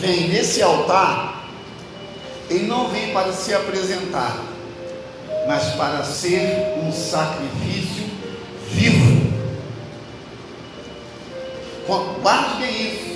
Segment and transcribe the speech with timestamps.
[0.00, 1.48] vem nesse altar,
[2.48, 4.42] ele não vem para se apresentar,
[5.46, 8.06] mas para ser um sacrifício
[8.70, 9.18] vivo.
[12.22, 13.08] Guarde bem isso.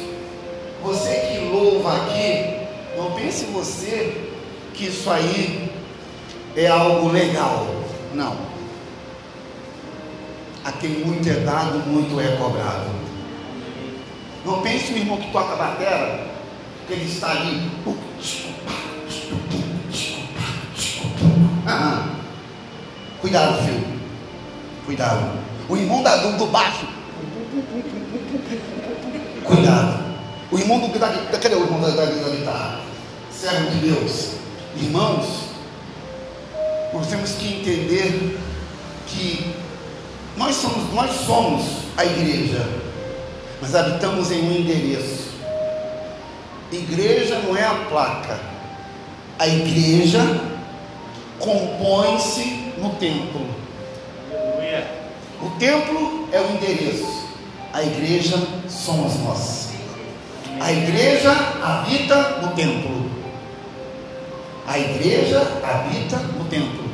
[0.82, 4.30] Você que louva aqui, não pense você
[4.74, 5.70] que isso aí
[6.56, 7.66] é algo legal.
[8.14, 8.36] Não.
[10.64, 12.90] A quem muito é dado, muito é cobrado.
[14.44, 16.31] Não pense no irmão que toca a bateria, que
[16.92, 17.70] ele está ali.
[21.66, 22.16] Ah,
[23.20, 24.00] cuidado, filho.
[24.84, 25.38] Cuidado.
[25.68, 26.86] O irmão da, do, do baixo.
[29.44, 30.02] Cuidado.
[30.50, 32.80] O irmão do, da, cadê o irmão da, da, da guitarra?
[33.30, 34.32] Servo de Deus.
[34.76, 35.26] Irmãos,
[36.92, 38.38] nós temos que entender
[39.06, 39.54] que
[40.36, 41.64] nós somos, nós somos
[41.96, 42.66] a igreja,
[43.60, 45.21] mas habitamos em um endereço.
[46.72, 48.40] Igreja não é a placa.
[49.38, 50.20] A igreja
[51.38, 53.46] compõe-se no templo.
[55.42, 57.28] O templo é o endereço.
[57.74, 58.38] A igreja
[58.70, 59.70] somos nós.
[60.58, 61.30] A igreja
[61.62, 63.10] habita no templo.
[64.66, 66.90] A igreja habita no templo.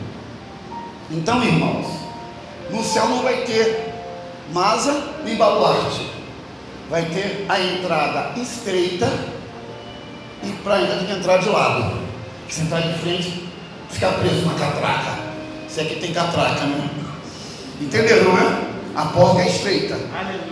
[1.08, 1.86] Então, irmãos,
[2.70, 3.94] no céu não vai ter
[4.52, 6.10] masa nem baluarte.
[6.90, 9.37] Vai ter a entrada estreita
[10.42, 11.98] e para ainda tem que entrar de lado.
[12.48, 13.48] Se entrar de frente,
[13.90, 15.18] ficar preso na catraca.
[15.68, 16.88] Se aqui tem catraca, né?
[17.80, 18.64] Entenderam, né?
[18.94, 19.98] A porta é estreita.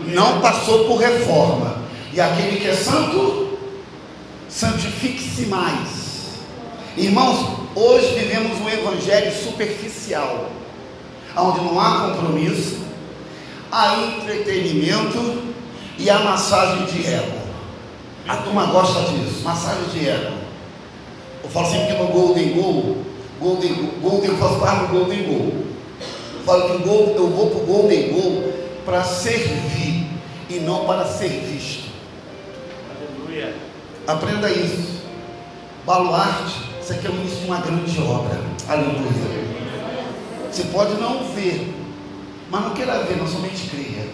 [0.06, 1.78] Não passou por reforma.
[2.12, 3.58] E aquele que é santo,
[4.48, 6.06] santifique-se mais.
[6.96, 10.50] Irmãos, hoje vivemos um evangelho superficial,
[11.36, 12.78] onde não há compromisso,
[13.70, 15.42] há entretenimento
[15.98, 17.45] e há massagem de ego.
[18.28, 20.36] A turma gosta disso, massagem de ego.
[21.44, 22.96] Eu falo sempre que no Golden Goal,
[23.40, 25.52] Golden, Golden, eu faço parte do Golden Goal.
[26.34, 26.72] Eu falo que
[27.18, 28.52] eu vou para o Golden Goal
[28.84, 30.08] para servir
[30.50, 31.88] e não para ser visto.
[32.90, 33.54] Aleluia.
[34.06, 34.96] Aprenda isso.
[35.84, 38.40] Baluarte, isso aqui é o início de uma grande obra.
[38.68, 39.46] Aleluia.
[40.50, 41.72] Você pode não ver,
[42.50, 44.08] mas não queira ver, não somente creia.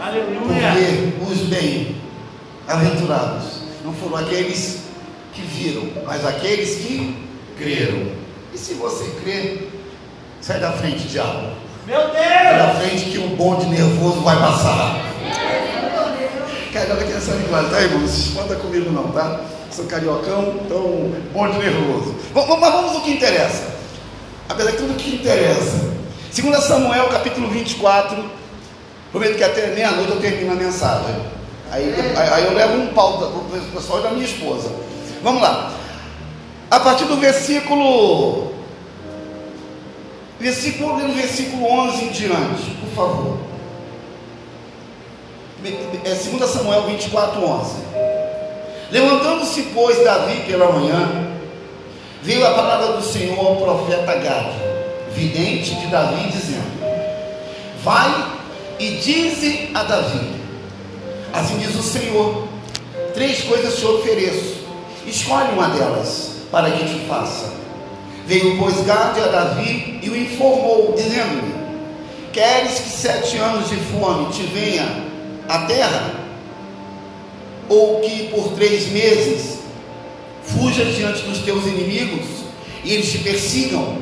[0.00, 1.14] Aleluia.
[1.18, 1.48] Porque os
[2.66, 4.80] bem-aventurados não foram aqueles
[5.32, 7.28] que viram, mas aqueles que
[7.58, 8.06] creram.
[8.52, 9.70] E se você crer,
[10.40, 11.48] sai da frente, diabo.
[11.86, 12.14] Meu Deus!
[12.14, 15.00] Sai da frente que um bonde nervoso vai passar.
[16.72, 18.34] Carioca aqui nessa linguagem, tá, irmãos?
[18.34, 19.40] Não comigo não, tá?
[19.70, 22.14] Sou cariocão, então bonde nervoso.
[22.34, 23.72] Mas vamos ao que interessa.
[24.48, 25.92] Apesar de tudo que interessa.
[26.34, 28.24] 2 Samuel, capítulo 24.
[29.10, 31.41] Prometo que até meia-noite eu termino a mensagem.
[31.72, 34.70] Aí, aí eu levo um pau para o pessoal da minha esposa.
[35.22, 35.72] Vamos lá.
[36.70, 38.52] A partir do versículo.
[40.38, 43.38] Versículo, no versículo 11 em diante, por favor.
[46.04, 47.74] É 2 Samuel 24, 11.
[48.90, 51.28] Levantando-se, pois, Davi pela manhã,
[52.22, 54.58] veio a palavra do Senhor ao profeta Gade,
[55.14, 56.70] vidente de Davi, dizendo:
[57.82, 58.26] Vai
[58.78, 60.41] e dize a Davi:
[61.32, 62.48] Assim diz o Senhor:
[63.14, 64.62] Três coisas te ofereço
[65.06, 67.52] Escolhe uma delas para que te faça.
[68.26, 71.52] Veio, pois, Gade a Davi e o informou, dizendo-lhe:
[72.32, 74.86] Queres que sete anos de fome te venha
[75.48, 76.14] à terra?
[77.68, 79.58] Ou que por três meses
[80.44, 82.26] fujas diante dos teus inimigos
[82.84, 83.98] e eles te persigam?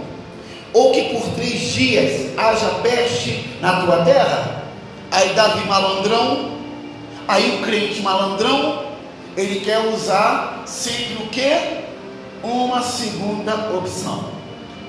[0.72, 4.64] Ou que por três dias haja peste na tua terra?
[5.10, 6.59] Aí Davi malandrão,
[7.30, 8.86] aí o crente malandrão,
[9.36, 11.80] ele quer usar sempre o que?
[12.42, 14.24] Uma segunda opção.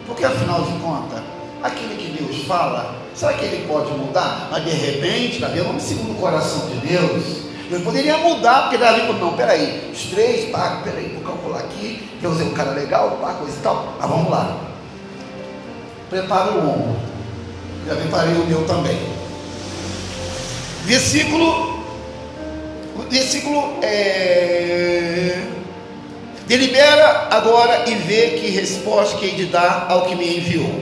[0.07, 1.21] Porque afinal de contas,
[1.61, 4.47] aquilo que Deus fala, será que ele pode mudar?
[4.49, 7.41] Mas de repente, Davi é segundo o coração de Deus.
[7.69, 12.31] Eu poderia mudar, porque falou, não, peraí, os três, pá, peraí, vou calcular aqui, eu
[12.31, 13.93] usei um cara legal, pá, coisa e tal.
[13.99, 14.57] Mas vamos lá.
[16.09, 16.95] Prepara o ombro.
[17.87, 18.99] Já preparei o meu também.
[20.83, 21.80] Versículo
[23.09, 25.37] versículo é,
[26.47, 30.81] delibera agora e vê que resposta que hei de dar ao que me enviou.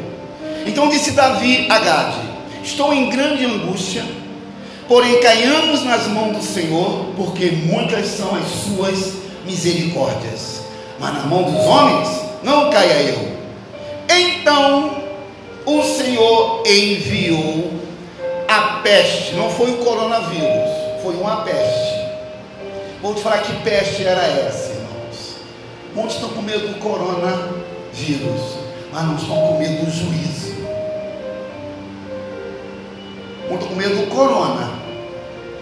[0.66, 2.18] Então disse Davi a Gade:
[2.64, 4.04] Estou em grande angústia,
[4.88, 9.14] porém caiamos nas mãos do Senhor, porque muitas são as suas
[9.46, 10.62] misericórdias,
[11.00, 12.10] mas na mão dos homens
[12.44, 13.40] não caia eu.
[14.10, 15.04] Então
[15.66, 17.72] o Senhor enviou
[18.48, 20.70] a peste, não foi o coronavírus,
[21.04, 21.89] foi uma peste
[23.02, 25.38] Vou te falar que peste era essa, irmãos.
[25.96, 28.58] Muitos estão com medo do coronavírus,
[28.92, 30.56] mas não estão com medo do juízo.
[33.48, 34.72] Muitos estão com medo do corona,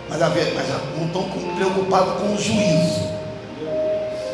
[0.09, 0.67] mas, a, mas
[0.97, 1.23] não estão
[1.55, 3.07] preocupados com o juízo.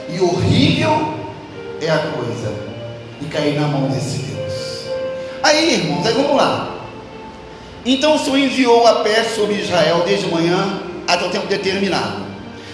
[0.09, 1.13] E horrível
[1.81, 2.53] é a coisa
[3.19, 4.85] de cair na mão desse Deus.
[5.41, 6.73] Aí, irmãos, aí vamos lá.
[7.85, 12.23] Então o Senhor enviou a peste sobre Israel desde manhã até o tempo determinado,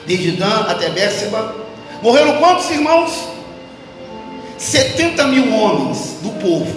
[0.09, 1.55] desde Dan até Bérseba.
[2.01, 3.29] Morreram quantos irmãos?
[4.57, 6.75] 70 mil homens do povo,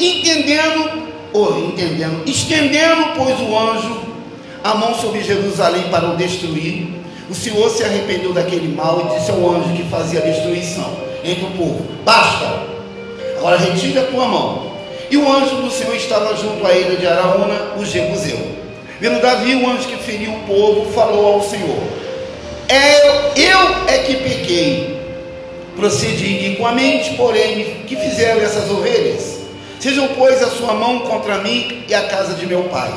[0.00, 1.02] entendendo,
[1.32, 4.00] ou entendendo, estendendo, pois o anjo
[4.62, 6.86] a mão sobre Jerusalém para o destruir.
[7.28, 11.44] O Senhor se arrependeu daquele mal e disse ao anjo que fazia a destruição entre
[11.44, 12.62] o povo: Basta,
[13.36, 14.72] agora retire a tua mão.
[15.10, 18.38] E o anjo do Senhor estava junto à ilha de Araúna, o Jebuseu.
[19.00, 22.03] Vendo Davi, o anjo que feriu o povo, falou ao Senhor:
[22.68, 24.94] é, Eu é que pequei.
[25.76, 29.40] Procedi iniquamente, porém, que fizeram essas ovelhas?
[29.80, 32.92] Sejam, pois, a sua mão contra mim e a casa de meu pai.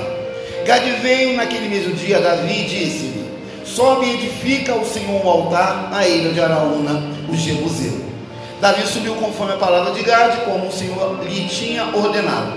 [0.65, 3.25] Gade veio naquele mesmo dia, Davi disse-lhe:
[3.65, 8.05] Sobe e edifica ao Senhor um altar na ilha de Araúna, o Jebuseu.
[8.61, 12.53] Davi subiu conforme a palavra de Gade, como o Senhor lhe tinha ordenado.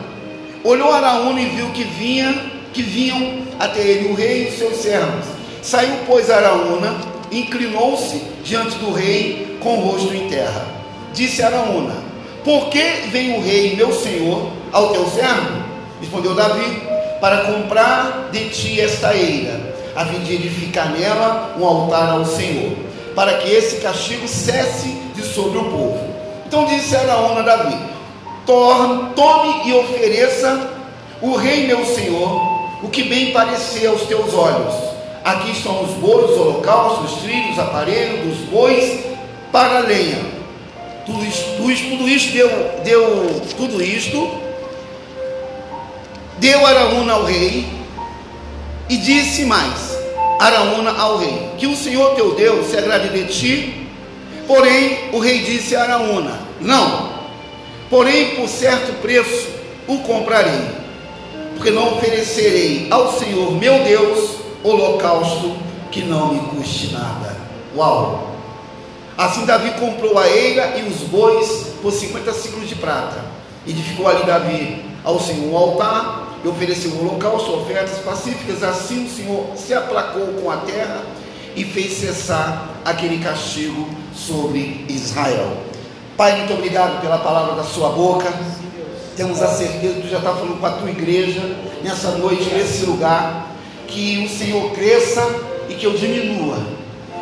[0.63, 2.35] Olhou Araúna e viu que vinha,
[2.73, 5.40] que vinham até ele o rei e os seus servos.
[5.63, 6.97] Saiu, pois, Araúna,
[7.31, 10.67] inclinou-se diante do rei com o rosto em terra.
[11.13, 11.95] Disse Araúna:
[12.45, 15.63] Por que vem o rei, meu senhor, ao teu servo?
[16.01, 16.83] Respondeu Davi:
[17.21, 22.73] Para comprar de ti esta eira, a fim de edificar nela um altar ao Senhor,
[23.15, 26.01] para que esse castigo cesse de sobre o povo.
[26.47, 27.77] Então disse Araúna a Davi:
[28.47, 30.71] Tome e ofereça
[31.21, 34.90] o rei meu senhor o que bem parecer aos teus olhos.
[35.25, 39.01] Aqui estão os bois, os holocaustos, os trilhos, aparelhos dos bois
[39.53, 40.19] para a lenha.
[41.07, 44.31] Tudo isto, tudo isto, tudo deu, deu tudo isto,
[46.39, 47.67] deu Araúna ao rei
[48.89, 49.99] e disse mais:
[50.39, 53.81] Araúna ao rei, que o Senhor teu Deus se agrade de ti
[54.51, 57.09] Porém, o rei disse a Araúna: Não,
[57.89, 59.49] porém, por certo preço
[59.87, 60.61] o comprarei,
[61.55, 65.57] porque não oferecerei ao Senhor meu Deus holocausto
[65.91, 67.37] que não me custe nada.
[67.77, 68.31] Uau!
[69.17, 73.23] Assim Davi comprou a eira e os bois por 50 ciclos de prata.
[73.67, 78.63] Edificou ali Davi ao Senhor um altar e ofereceu um holocausto, ofertas pacíficas.
[78.63, 81.03] Assim o Senhor se aplacou com a terra
[81.55, 85.57] e fez cessar aquele castigo sobre Israel.
[86.17, 88.33] Pai, muito obrigado pela palavra da sua boca.
[89.17, 91.43] Temos a certeza que tu já está falando com a tua igreja
[91.83, 93.50] nessa noite, nesse lugar.
[93.91, 95.23] Que o Senhor cresça
[95.69, 96.57] e que eu diminua.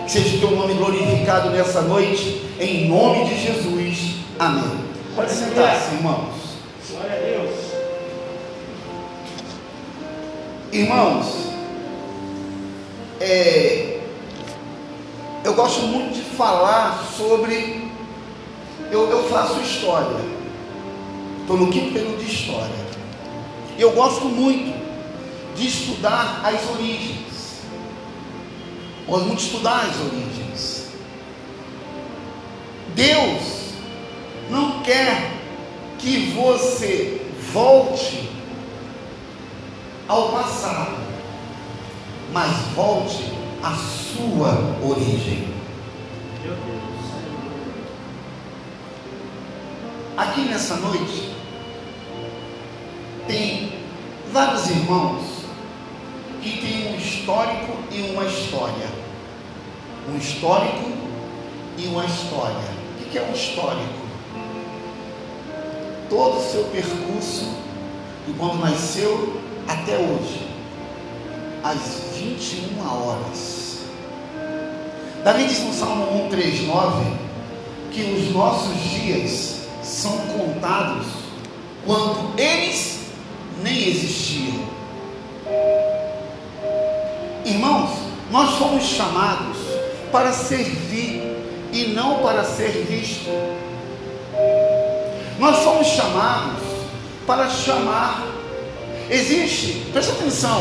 [0.05, 4.17] Que seja o teu nome glorificado nessa noite, em nome de Jesus.
[4.39, 4.79] Amém.
[5.17, 6.35] Pode sentar-se, irmãos.
[6.91, 7.69] Glória a Deus.
[10.71, 11.49] Irmãos,
[13.21, 13.99] é,
[15.45, 17.89] eu gosto muito de falar sobre.
[18.91, 20.17] Eu, eu faço história.
[21.41, 22.89] Estou no quinto período de história.
[23.77, 24.88] E eu gosto muito
[25.59, 27.63] de estudar as origens.
[29.07, 30.87] Muito de estudar as origens.
[32.95, 33.73] Deus
[34.51, 35.33] não quer
[35.99, 38.31] que você volte
[40.07, 40.97] ao passado,
[42.33, 45.49] mas volte a sua origem.
[50.17, 51.33] Aqui nessa noite
[53.27, 53.73] tem
[54.33, 55.38] vários irmãos
[56.57, 58.89] têm um histórico e uma história.
[60.09, 60.91] Um histórico
[61.77, 62.79] e uma história.
[63.01, 64.09] O que é um histórico?
[66.09, 67.55] Todo o seu percurso
[68.27, 70.49] de quando nasceu até hoje
[71.63, 73.79] às 21 horas.
[75.25, 77.05] Davi diz no Salmo 139
[77.93, 81.07] que os nossos dias são contados
[81.85, 83.01] quando eles
[83.63, 84.69] nem existiam.
[87.49, 87.91] Irmãos,
[88.31, 89.57] nós fomos chamados
[90.13, 91.23] para servir
[91.73, 93.31] e não para ser visto.
[95.39, 96.63] Nós fomos chamados
[97.27, 98.27] para chamar.
[99.09, 100.61] Existe, presta atenção,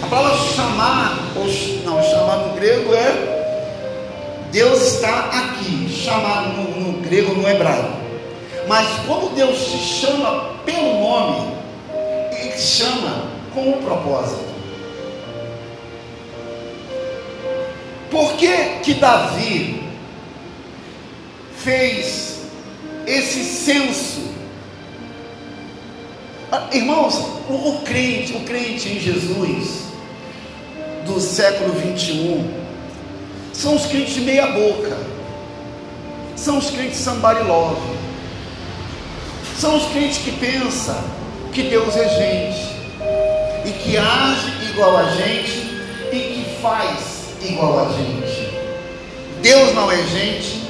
[0.00, 1.46] a palavra chamar, ou
[1.84, 3.34] não, chamar no grego é
[4.52, 7.88] Deus está aqui, chamar no, no grego, no hebraico.
[8.68, 11.56] Mas quando Deus te chama pelo nome,
[12.30, 14.53] Ele te chama com um propósito.
[18.14, 19.82] Por que que Davi
[21.58, 22.42] fez
[23.08, 24.20] esse censo?
[26.52, 27.16] Ah, irmãos,
[27.48, 29.86] o, crente, o crente em Jesus
[31.04, 32.54] do século 21
[33.52, 34.96] são os crentes de meia boca,
[36.36, 37.96] são os crentes sambarilove,
[39.58, 41.02] são os crentes que pensam
[41.52, 45.58] que Deus é gente e que age igual a gente
[46.12, 47.13] e que faz
[47.44, 48.54] igual a gente.
[49.42, 50.62] Deus não é gente,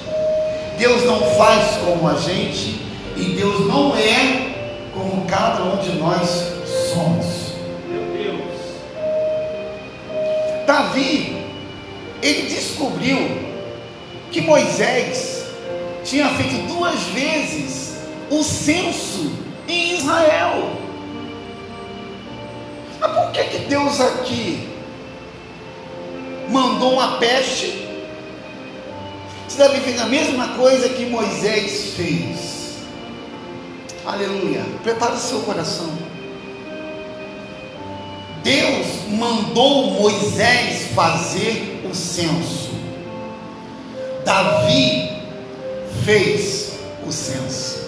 [0.78, 2.80] Deus não faz como a gente
[3.16, 6.28] e Deus não é como cada um de nós
[6.92, 7.54] somos.
[7.88, 8.60] Meu Deus.
[10.66, 11.36] Davi,
[12.20, 13.18] ele descobriu
[14.32, 15.44] que Moisés
[16.04, 17.98] tinha feito duas vezes
[18.30, 19.32] o censo
[19.68, 20.72] em Israel.
[23.00, 24.73] Mas por que, que Deus aqui
[26.48, 27.84] mandou uma peste?
[29.48, 32.78] Se Davi fez a mesma coisa que Moisés fez.
[34.04, 34.64] Aleluia.
[34.82, 35.90] Prepare o seu coração.
[38.42, 42.70] Deus mandou Moisés fazer o censo.
[44.24, 45.22] Davi
[46.04, 47.84] fez o censo.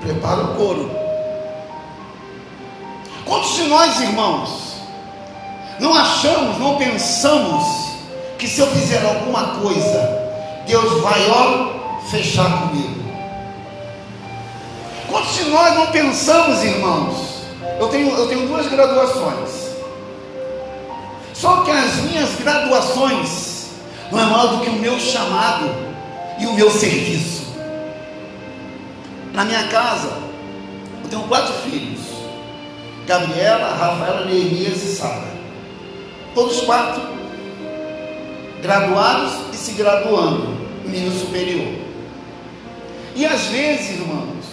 [0.00, 1.01] Prepara o couro.
[3.54, 4.48] De nós, irmãos,
[5.78, 7.64] não achamos, não pensamos
[8.38, 10.22] que se eu fizer alguma coisa,
[10.66, 13.02] Deus vai, ó, fechar comigo?
[15.08, 17.42] Quantos de nós não pensamos, irmãos?
[17.78, 19.50] Eu tenho, eu tenho duas graduações.
[21.34, 23.66] Só que as minhas graduações
[24.10, 25.68] não é maior do que o meu chamado
[26.38, 27.42] e o meu serviço.
[29.32, 30.08] Na minha casa,
[31.02, 32.01] eu tenho quatro filhos:
[33.06, 35.32] Gabriela, Rafaela, Neemias e Sara.
[36.34, 37.02] Todos quatro
[38.62, 40.56] graduados e se graduando
[40.86, 41.74] em nível superior.
[43.14, 44.44] E às vezes, irmãos,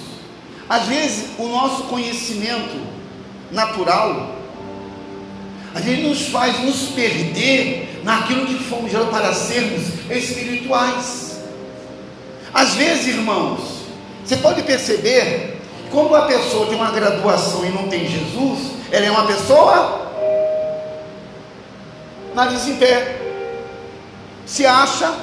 [0.67, 2.75] às vezes o nosso conhecimento
[3.51, 4.35] natural,
[5.73, 11.39] a gente nos faz nos perder naquilo que fomos gerados para sermos espirituais.
[12.53, 13.61] Às vezes, irmãos,
[14.25, 15.58] você pode perceber
[15.91, 20.07] como a pessoa tem uma graduação e não tem Jesus, ela é uma pessoa
[22.33, 23.19] nariz em pé,
[24.45, 25.13] se acha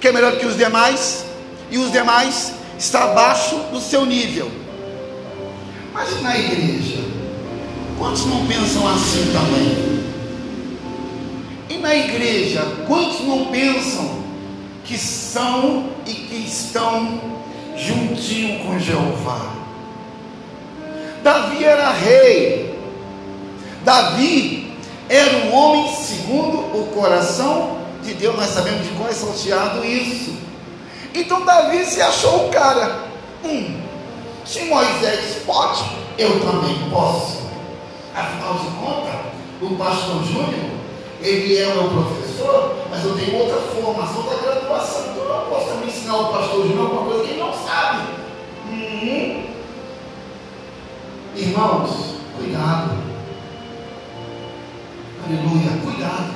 [0.00, 1.24] que é melhor que os demais
[1.70, 4.50] e os demais está abaixo do seu nível.
[5.92, 7.02] Mas na igreja,
[7.98, 9.96] quantos não pensam assim também?
[11.70, 14.16] E na igreja, quantos não pensam
[14.84, 17.20] que são e que estão
[17.76, 19.65] juntinho com Jeová.
[21.26, 22.78] Davi era rei.
[23.82, 24.78] Davi
[25.08, 28.36] era um homem segundo o coração de Deus.
[28.36, 30.36] Nós sabemos de qual é salteado isso.
[31.12, 33.06] Então Davi se achou o cara.
[33.44, 33.74] Hum,
[34.44, 35.84] se Moisés pode,
[36.16, 37.38] eu também posso.
[38.14, 39.20] Afinal de contas,
[39.62, 40.70] o pastor Júnior,
[41.20, 45.06] ele é meu professor, mas eu tenho outra formação, outra graduação.
[45.10, 48.15] Então eu não posso também ensinar o pastor Júnior alguma coisa que ele não sabe.
[51.38, 52.96] Irmãos, cuidado.
[55.22, 56.32] Aleluia, cuidado.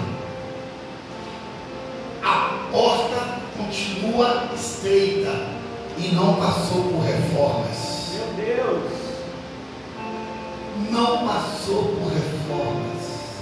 [2.22, 5.30] A porta continua estreita
[5.96, 8.10] e não passou por reformas.
[8.12, 8.92] Meu Deus!
[10.90, 13.40] Não passou por reformas.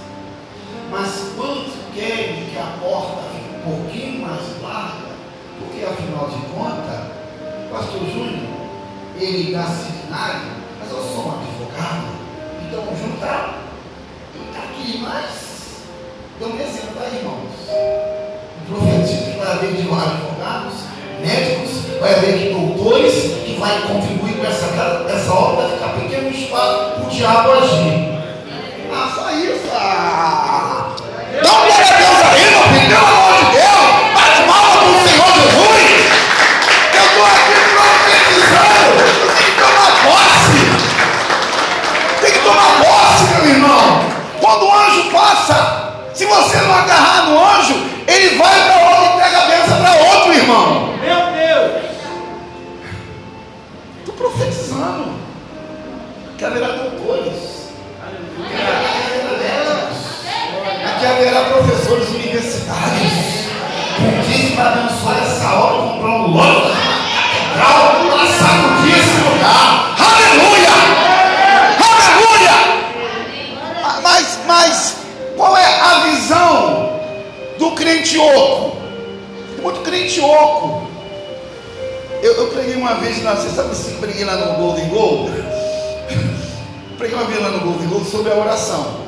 [0.89, 5.09] Mas quantos querem que a porta fique um pouquinho mais larga?
[5.59, 7.05] Porque afinal de contas,
[7.65, 8.47] o pastor Júnior,
[9.19, 10.58] ele dá seminário,
[10.89, 12.07] mas eu sou um advogado,
[12.67, 13.53] então Júnior está
[14.53, 15.83] tá aqui, mas
[16.41, 17.49] um exemplo, tá, irmãos?
[18.67, 20.73] Profetizo que vai haver de advogados,
[21.21, 24.65] médicos, vai haver doutores que vai contribuir com essa,
[25.13, 28.19] essa obra, ficar pequeno espaço para o diabo agir.
[28.91, 29.69] Ah, só isso.
[29.73, 30.95] Ah.
[31.43, 32.28] Dá glória Deus
[43.49, 44.01] meu irmão.
[44.39, 47.73] Quando o anjo passa, se você não agarrar no anjo,
[48.07, 50.93] ele vai para outro e pega a benção para outro, irmão.
[50.99, 51.81] Meu Deus.
[53.99, 55.19] Estou profetizando.
[56.37, 57.59] Que haverá doutores
[60.85, 63.39] Aqui haverá professores universitários
[63.97, 66.77] com dízimo para abençoar essa obra, comprar um lote
[67.13, 68.08] catedral
[78.09, 78.77] crente oco.
[79.55, 80.89] Tem muito crente oco.
[82.23, 85.31] Eu, eu preguei uma vez, na, sabe assim, preguei lá no Golden Gold?
[86.97, 89.01] preguei uma vez lá no Golden Gold sobre a oração.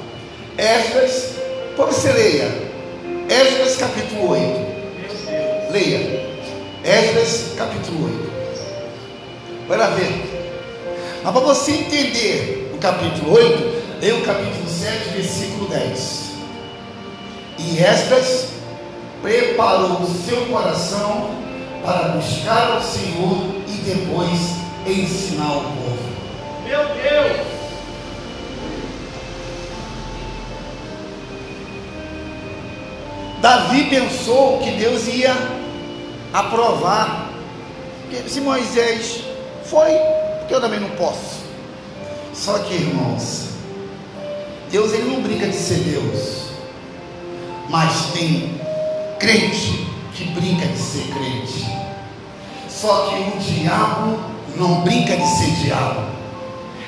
[0.57, 1.35] Esdras,
[1.75, 2.51] pode ser leia.
[3.27, 5.71] Esdras capítulo 8.
[5.71, 6.31] Leia.
[6.83, 8.31] Esdras capítulo 8.
[9.67, 10.29] Vai lá ver.
[11.23, 16.31] Mas para você entender o capítulo 8, leia o capítulo 7, versículo 10.
[17.59, 18.60] E Esdras
[19.21, 21.29] preparou o seu coração
[21.83, 23.37] para buscar ao Senhor
[23.67, 24.39] e depois
[24.85, 25.99] ensinar o povo.
[26.65, 27.47] Meu Deus!
[33.41, 35.35] Davi pensou que Deus ia
[36.31, 37.31] aprovar.
[38.27, 39.21] Se Moisés
[39.65, 39.91] foi,
[40.39, 41.41] porque eu também não posso.
[42.33, 43.47] Só que, irmãos,
[44.69, 46.51] Deus ele não brinca de ser Deus.
[47.69, 48.59] Mas tem
[49.21, 51.65] crente que brinca de ser crente.
[52.67, 54.19] Só que o diabo
[54.57, 56.01] não brinca de ser diabo.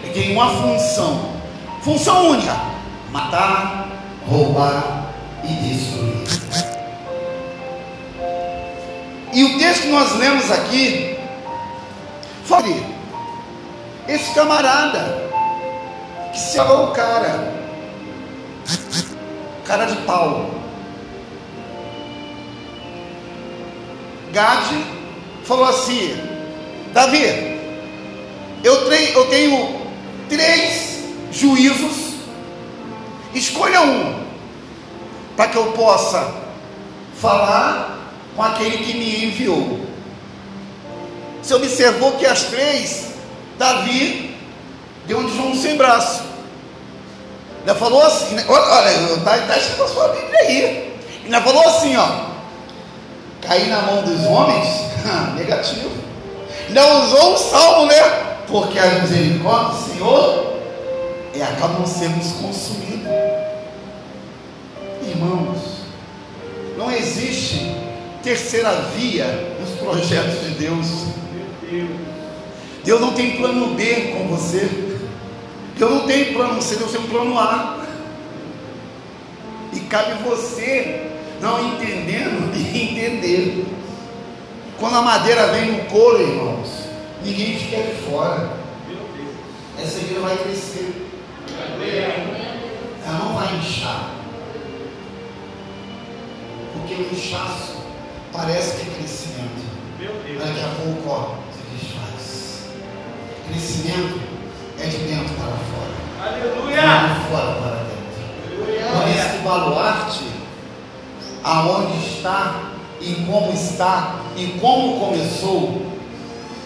[0.02, 1.30] Ele tem uma função,
[1.84, 2.60] função única:
[3.12, 3.88] matar,
[4.28, 5.13] roubar
[5.44, 6.24] e destruir.
[9.32, 11.18] E o texto que nós lemos aqui,
[12.46, 12.68] fala
[14.08, 15.32] esse camarada
[16.32, 17.54] que se o cara,
[19.66, 20.62] cara de pau,
[24.34, 24.84] Gade
[25.46, 26.18] falou assim:
[26.92, 27.24] Davi,
[28.63, 29.82] eu tenho, eu tenho
[30.28, 32.16] três juízos,
[33.36, 34.25] escolha um,
[35.38, 36.34] para que eu possa
[37.22, 39.80] falar com aquele que me enviou.
[41.42, 43.10] Você observou que as três,
[43.60, 44.36] Davi
[45.06, 46.24] deu um João sem braço.
[47.60, 50.94] Ainda falou assim, olha, está tá escrito a sua Bíblia aí.
[51.24, 52.33] Ainda falou assim, ó
[53.46, 54.68] cair na mão dos homens?
[55.36, 55.92] Negativo.
[56.70, 58.01] Não usou o salmo, né?
[58.48, 60.53] Porque a misericórdia do Senhor
[61.36, 63.12] e acabam sendo consumidos.
[65.08, 65.60] Irmãos,
[66.77, 67.75] não existe
[68.22, 69.25] terceira via
[69.60, 70.88] nos projetos de Deus.
[72.84, 75.00] Deus não tem plano B com você.
[75.77, 77.84] Deus não tem plano C, Deus tem um plano A.
[79.74, 81.13] E cabe você
[81.44, 83.66] não entendendo e entender.
[84.79, 86.70] Quando a madeira vem no couro, irmãos,
[87.24, 88.64] ninguém fica de fora.
[89.77, 91.10] Essa igreja vai crescer.
[93.06, 94.12] Ela não vai inchar.
[96.74, 97.77] Porque o inchaço
[98.32, 99.64] parece que é crescimento.
[100.40, 102.68] Daqui a pouco, ó, se desfaz.
[103.48, 104.22] Crescimento
[104.79, 106.36] é de dentro para fora.
[106.36, 106.82] Aleluia!
[106.82, 109.00] Não de fora para dentro.
[109.00, 110.32] Por isso que o baluarte
[111.44, 115.82] aonde está e como está e como começou,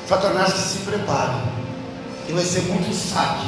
[0.07, 1.33] Satanás que se prepare.
[2.29, 3.47] E vai ser muito saque.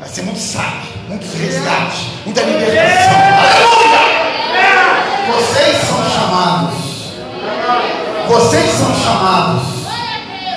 [0.00, 3.16] Vai ser muito saque, muitos resgates, muita libertação.
[3.38, 4.16] Aleluia!
[5.26, 6.76] Vocês são chamados.
[8.28, 9.62] Vocês são chamados.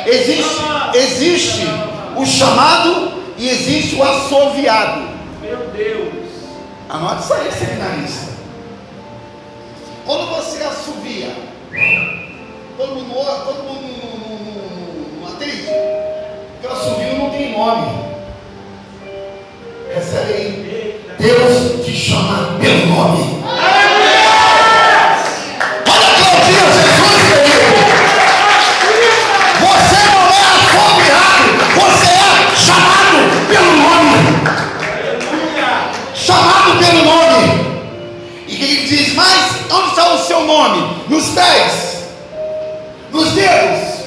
[0.06, 0.62] Existe,
[0.94, 1.68] existe
[2.16, 5.02] o chamado e existe o assoviado.
[5.42, 6.14] Meu Deus.
[6.90, 8.39] Anote isso aí, seminarista.
[10.10, 11.32] Quando você assovia,
[12.76, 13.14] todo mundo,
[13.46, 15.68] todo mundo não atende,
[16.54, 18.06] porque o assovio não tem nome.
[19.94, 21.06] Recebe aí.
[21.20, 23.40] Deus te chama pelo nome.
[40.30, 42.06] Seu nome nos pés,
[43.12, 44.06] nos dedos,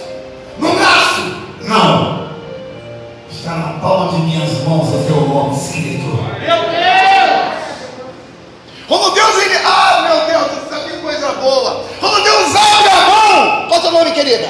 [0.56, 1.20] no braço?
[1.62, 2.28] Não.
[3.28, 6.06] Está na palma de minhas mãos o teu nome escrito.
[6.06, 7.42] Meu Deus!
[8.86, 9.56] Quando Deus ele.
[9.64, 11.84] Ah, meu Deus, isso é que coisa boa.
[11.98, 14.48] Quando Deus abre a mão, qual é o teu nome, querida?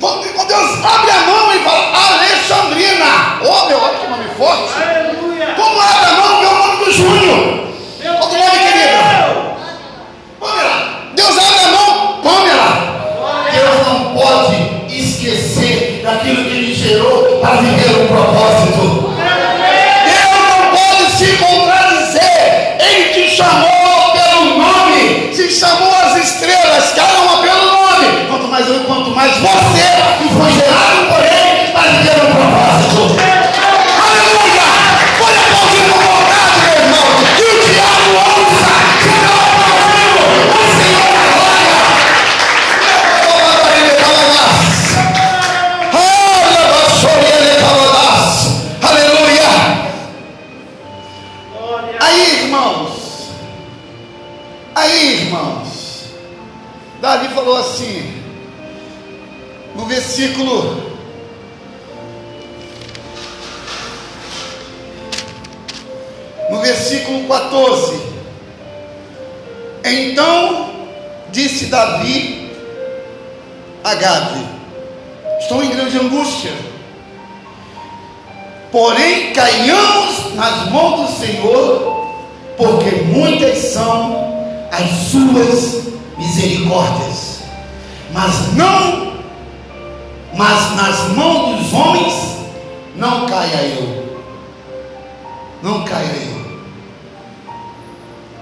[0.00, 3.40] Quando, quando Deus abre a mão, ele fala Alexandrina.
[3.40, 4.82] Oh, meu, olha que nome forte.
[4.82, 5.54] Aleluia!
[5.54, 7.66] Como abre a mão, meu nome do Júnior.
[8.02, 9.56] Qual é o nome, querida?
[10.38, 13.50] Pamela, Deus abre a mão, Pamela.
[13.52, 19.12] Deus não pode esquecer daquilo que Ele gerou para viver um propósito.
[20.06, 22.76] Deus não pode se contradizer.
[22.78, 28.26] Ele te chamou pelo nome, se chamou as estrelas, cada uma pelo nome.
[28.28, 30.25] Quanto mais eu, quanto mais você,
[71.76, 72.50] Davi
[73.84, 74.46] a Gade:
[75.40, 76.52] Estou em grande angústia.
[78.72, 82.16] Porém, caiamos nas mãos do Senhor,
[82.56, 87.40] porque muitas são as suas misericórdias.
[88.10, 89.12] Mas não,
[90.32, 92.36] mas nas mãos dos homens
[92.96, 94.18] não caia eu.
[95.62, 96.46] Não caia eu.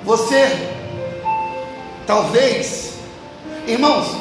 [0.05, 0.69] Você,
[2.07, 2.94] talvez,
[3.67, 4.17] irmãos,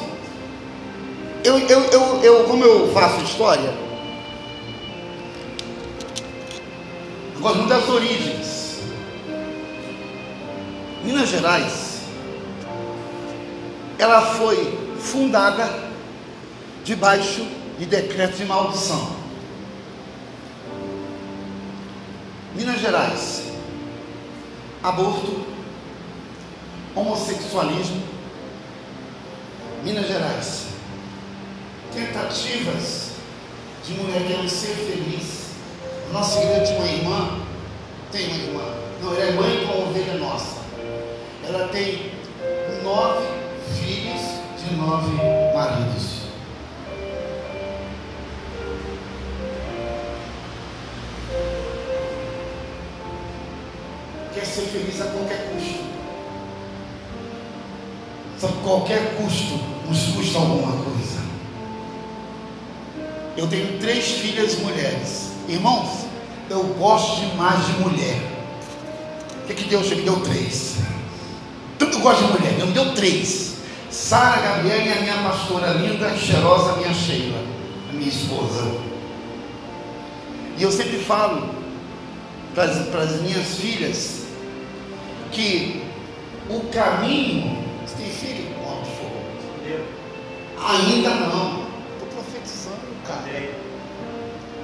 [1.43, 3.73] eu, eu, eu, eu, como eu faço história,
[7.35, 8.79] eu gosto muito das origens.
[11.03, 12.01] Minas Gerais,
[13.99, 15.67] ela foi fundada
[16.85, 17.45] debaixo
[17.77, 19.23] de decreto de maldição.
[22.55, 23.43] Minas Gerais,
[24.81, 25.45] aborto,
[26.95, 28.12] homossexualismo.
[29.83, 30.67] Minas Gerais,
[31.93, 33.11] tentativas
[33.85, 35.55] de mulher querendo ser feliz.
[36.13, 37.39] Nossa igreja tinha uma irmã,
[38.09, 38.63] tem uma irmã,
[39.01, 40.61] não, ela é mãe com a ovelha nossa.
[41.45, 42.13] Ela tem
[42.81, 43.27] nove
[43.77, 44.21] filhos
[44.57, 45.17] de nove
[45.53, 46.21] maridos.
[54.33, 55.83] Quer ser feliz a qualquer custo.
[58.39, 61.21] Só qualquer custo nos custa alguma coisa.
[63.35, 65.31] Eu tenho três filhas mulheres.
[65.47, 66.05] Irmãos,
[66.49, 68.21] eu gosto demais de mulher.
[69.43, 70.77] O que, que Deus me deu três?
[71.79, 73.53] Tudo gosto de mulher, Deus me deu três.
[73.89, 77.39] Sara, Gabriela e a minha pastora linda cheirosa, minha Sheila,
[77.89, 78.71] a minha esposa.
[80.57, 81.49] E eu sempre falo
[82.53, 84.23] para as minhas filhas
[85.31, 85.83] que
[86.49, 87.62] o caminho.
[89.63, 91.63] Ainda não.
[91.93, 93.23] Estou profetizando, cara.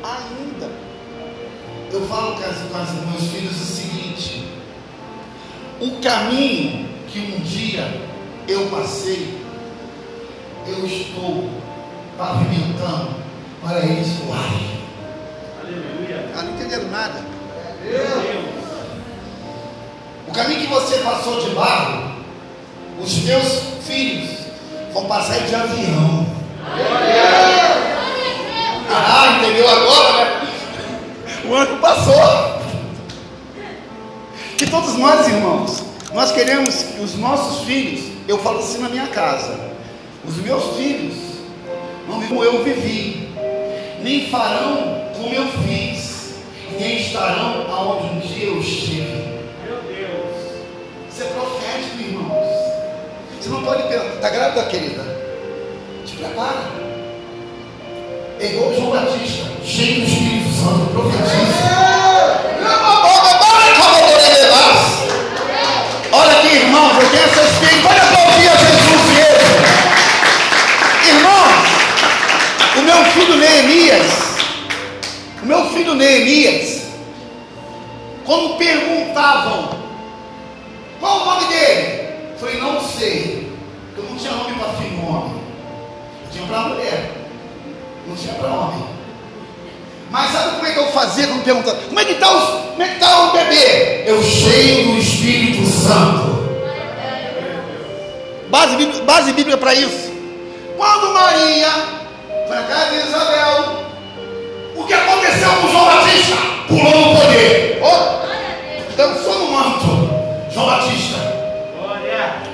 [0.03, 0.69] Ainda.
[1.91, 4.47] Eu falo com, as, com meus filhos o seguinte:
[5.79, 8.01] o caminho que um dia
[8.47, 9.39] eu passei,
[10.67, 11.49] eu estou
[12.17, 13.15] pavimentando
[13.61, 14.79] para eles voarem.
[15.61, 16.31] Aleluia.
[16.35, 17.23] Ah, não entenderam nada.
[17.83, 18.49] Deus.
[20.27, 22.13] O caminho que você passou de barro,
[23.01, 24.38] os teus filhos
[24.93, 26.25] vão passar de avião.
[28.91, 30.47] Ah, entendeu agora, né?
[31.45, 32.59] O ano passou.
[34.57, 39.07] Que todos nós, irmãos, nós queremos que os nossos filhos, eu falo assim na minha
[39.07, 39.57] casa,
[40.27, 41.15] os meus filhos
[42.07, 43.29] não como eu vivi,
[44.01, 46.35] nem farão como eu fiz,
[46.79, 49.18] nem estarão aonde um dia eu estive.
[53.49, 54.05] Não pode pensar.
[54.05, 55.03] Está grávida, querida?
[56.05, 56.79] Te prepara.
[58.39, 61.69] É igual João Batista, cheio do Espírito Santo, profetiza.
[66.11, 67.81] Olha aqui, irmãos, eu tenho essa experiência.
[67.81, 69.59] Pode aplaudir a Jesus mesmo.
[71.07, 71.65] Irmãos,
[72.77, 74.05] o meu filho Neemias,
[75.41, 76.83] o meu filho Neemias,
[78.25, 79.69] quando perguntavam
[80.99, 82.08] qual o nome dele?
[82.39, 83.51] Falei, não sei.
[83.97, 85.41] Eu não tinha nome para filho homem.
[86.25, 87.11] Eu tinha para mulher.
[88.07, 88.85] Não tinha para homem.
[90.11, 91.77] Mas sabe como é que eu fazia quando perguntava?
[91.81, 94.03] Como é que está como é que tá o bebê?
[94.07, 96.39] Eu cheio do Espírito Santo.
[98.49, 100.09] Base, bíblica- base bíblica para isso.
[100.75, 101.69] Quando Maria
[102.47, 103.83] foi na casa de Isabel,
[104.75, 106.35] o que aconteceu com João Batista?
[106.67, 107.79] Pulou no poder.
[107.83, 110.09] Oh, dançou no manto.
[110.51, 111.18] João Batista.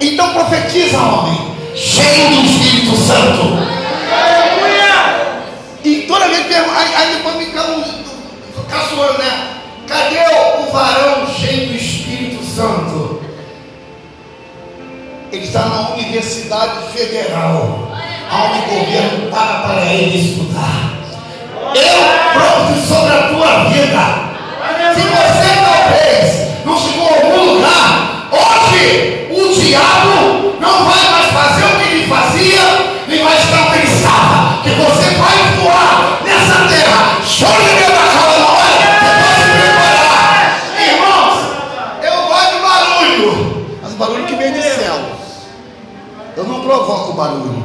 [0.01, 3.65] Então profetiza, homem, cheio do Espírito Santo.
[5.83, 7.45] E toda vez que aí, aí depois me
[8.67, 9.49] caçoando, né?
[9.88, 13.21] Cadê o varão cheio do Espírito Santo?
[15.31, 17.91] Ele está na Universidade Federal,
[18.31, 20.95] onde o governo paga para ele estudar.
[21.75, 21.97] Eu
[22.33, 24.25] pronto sobre a tua vida.
[24.93, 31.65] Se você talvez não chegou a algum lugar, hoje o diabo não vai mais fazer
[31.65, 37.19] o que ele fazia, nem vai estar pensava que você vai voar nessa terra.
[37.26, 40.62] Chore meu da calma na hora, você vai se preparar.
[40.80, 41.36] Irmãos,
[42.02, 42.36] eu
[43.95, 44.95] o barulho que vem do céu.
[46.38, 47.63] Eu não provoco barulho.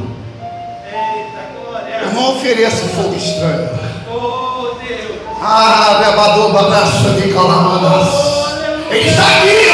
[2.03, 3.69] Eu não ofereço fogo estranho.
[4.09, 5.19] Oh, Deus.
[5.43, 8.09] Ah, Bebador, Badacha, de Calamadas.
[8.91, 9.70] Ele está aqui,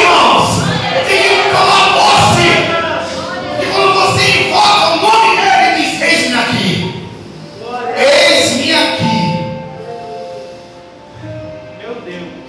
[12.07, 12.47] Deus.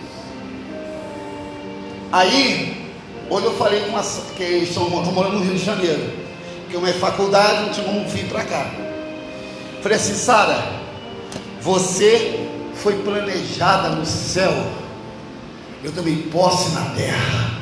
[2.12, 2.90] Aí,
[3.28, 4.02] hoje eu falei com uma
[4.36, 6.12] que estão morando no Rio de Janeiro,
[6.70, 8.70] que é uma faculdade, não tinha como vir para cá.
[9.82, 10.64] Falei assim, Sara,
[11.60, 14.52] você foi planejada no céu,
[15.82, 17.58] eu também posse na terra.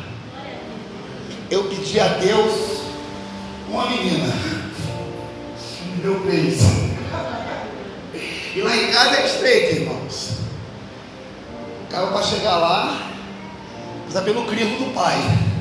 [1.50, 2.82] Eu pedi a Deus
[3.70, 4.34] uma menina,
[5.94, 6.58] me deu três.
[8.54, 10.25] E lá em casa é estreito, irmãos.
[11.86, 13.06] O cara para chegar lá,
[14.16, 15.16] Está pelo crivo do pai.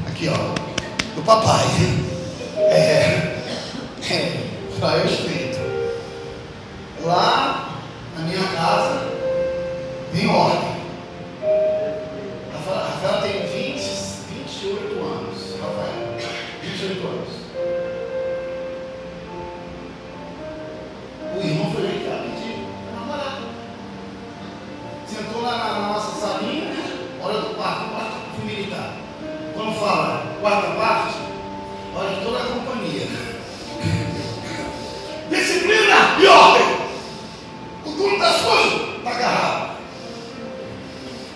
[0.08, 0.56] Aqui, ó.
[1.14, 1.66] Do papai.
[2.58, 3.42] É.
[4.10, 4.48] É.
[4.74, 5.60] Israel estreito.
[7.04, 7.70] Lá
[8.18, 9.12] na minha casa,
[10.14, 10.75] em ordem.
[25.46, 26.74] Lá na, nossa salinha,
[27.22, 27.86] hora do quarto,
[28.36, 28.94] fui militar.
[29.54, 31.16] Quando fala quarta parte,
[31.96, 33.08] olha toda a companhia.
[35.30, 36.76] Disciplina e ordem.
[37.86, 39.76] O turno está sujo, está agarrado.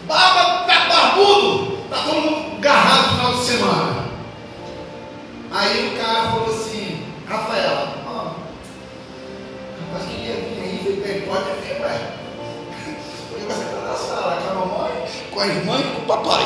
[0.08, 4.10] Barba está barbudo, está todo mundo agarrado no final de semana.
[5.52, 8.32] Aí o cara falou assim, Rafaela, ó,
[9.82, 12.18] rapaz queria vir aí, pode vir, ué.
[13.55, 16.43] Com a mamãe, com a irmã e com o papai.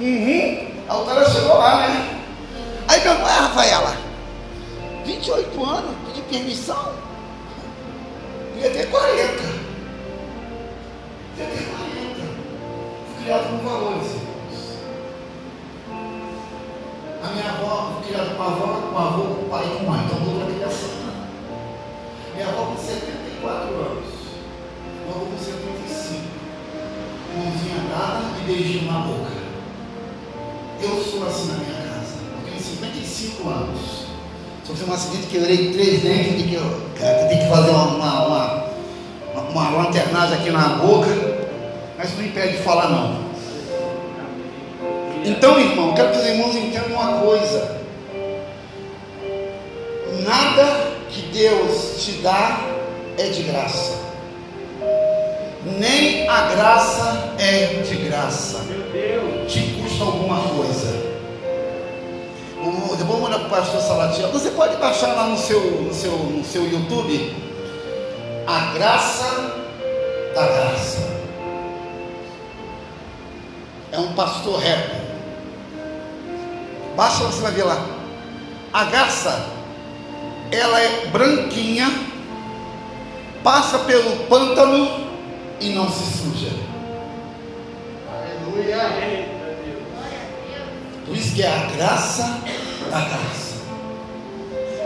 [0.00, 0.68] Uhum.
[0.88, 2.20] A outra chegou lá, né?
[2.86, 3.96] Aí meu pai, Rafaela,
[5.04, 6.92] 28 anos, pedi permissão.
[8.54, 9.17] Devia ter 40.
[33.18, 33.80] 25 anos.
[34.64, 38.64] Sofri um acidente, quebrei três dentes, tem que, tem que fazer uma, uma,
[39.34, 41.08] uma, uma lanternagem aqui na boca,
[41.96, 43.28] mas não impede de falar não.
[45.24, 47.78] Então, irmão, quero que os irmãos entendam uma coisa.
[50.24, 52.60] Nada que Deus te dá
[53.18, 53.98] é de graça.
[55.78, 58.60] Nem a graça é de graça.
[59.48, 60.57] Te custa alguma coisa.
[62.98, 64.30] O- Depois vou mandar para o pastor Salatiel.
[64.32, 67.34] Você pode baixar lá no seu, no seu, no seu YouTube
[68.46, 69.54] a graça
[70.34, 71.08] da graça.
[73.92, 75.00] É um pastor rapper.
[76.96, 77.84] Baixa você vai ver lá.
[78.72, 79.46] A graça,
[80.50, 81.90] ela é branquinha,
[83.42, 85.06] passa pelo pântano
[85.60, 86.50] e não se suja.
[88.12, 89.28] Aleluia.
[91.06, 92.40] Por isso que é a graça
[92.88, 93.58] da graça.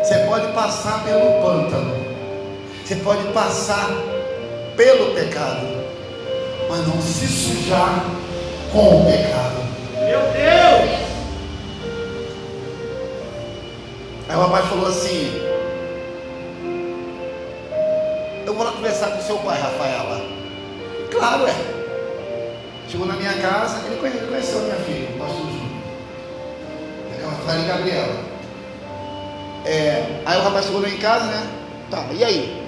[0.03, 1.95] Você pode passar pelo pântano,
[2.85, 3.89] você pode passar
[4.77, 5.67] pelo pecado,
[6.69, 8.05] mas não se sujar
[8.73, 9.63] com o pecado.
[10.05, 11.03] Meu Deus.
[14.29, 15.33] Aí o rapaz falou assim:
[18.47, 20.21] Eu vou lá conversar com seu pai, Rafaela.
[21.11, 21.55] Claro, é.
[22.89, 25.47] Chegou na minha casa, ele conhe- ele conheceu a minha filha, o pastor
[27.23, 28.33] É e Gabriela.
[29.65, 31.47] É, aí o rapaz chegou em casa, né?
[31.91, 32.63] Tá, e aí?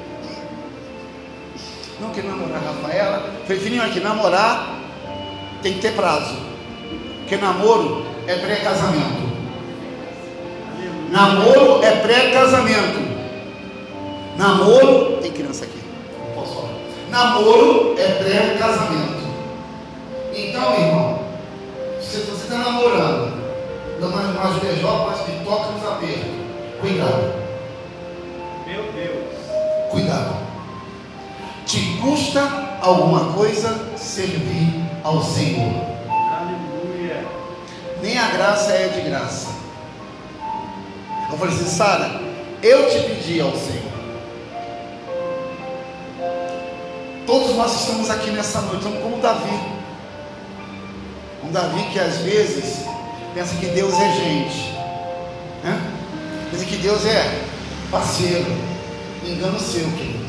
[2.00, 3.30] Não quer namorar a Rafaela?
[3.46, 4.74] Falei, filhinho, aqui, namorar
[5.62, 6.36] tem que ter prazo.
[7.20, 9.24] Porque namoro é pré-casamento.
[11.10, 12.98] Namoro é pré-casamento.
[14.36, 15.18] Namoro.
[15.22, 15.78] Tem criança aqui.
[16.34, 16.70] Posso falar?
[17.10, 19.24] Namoro é pré-casamento.
[20.34, 21.24] Então, irmão,
[22.00, 23.43] se você está namorando,
[24.00, 26.30] umas beijopas que toca nos apertos,
[26.80, 27.34] cuidado,
[28.66, 29.24] Meu Deus.
[29.90, 30.44] cuidado.
[31.66, 32.40] Te custa
[32.82, 35.72] alguma coisa servir ao Senhor.
[36.10, 37.26] Aleluia.
[38.02, 39.48] Nem a graça é de graça.
[41.30, 42.20] Eu falei assim, Sara,
[42.62, 43.94] eu te pedi ao Senhor.
[47.26, 49.74] Todos nós estamos aqui nessa noite, estamos como Davi.
[51.42, 52.84] Um Davi que às vezes
[53.34, 54.72] pensa que Deus é gente,
[55.64, 55.80] né?
[56.50, 57.42] pensa que Deus é
[57.90, 58.46] parceiro,
[59.26, 60.24] engano seu, querido.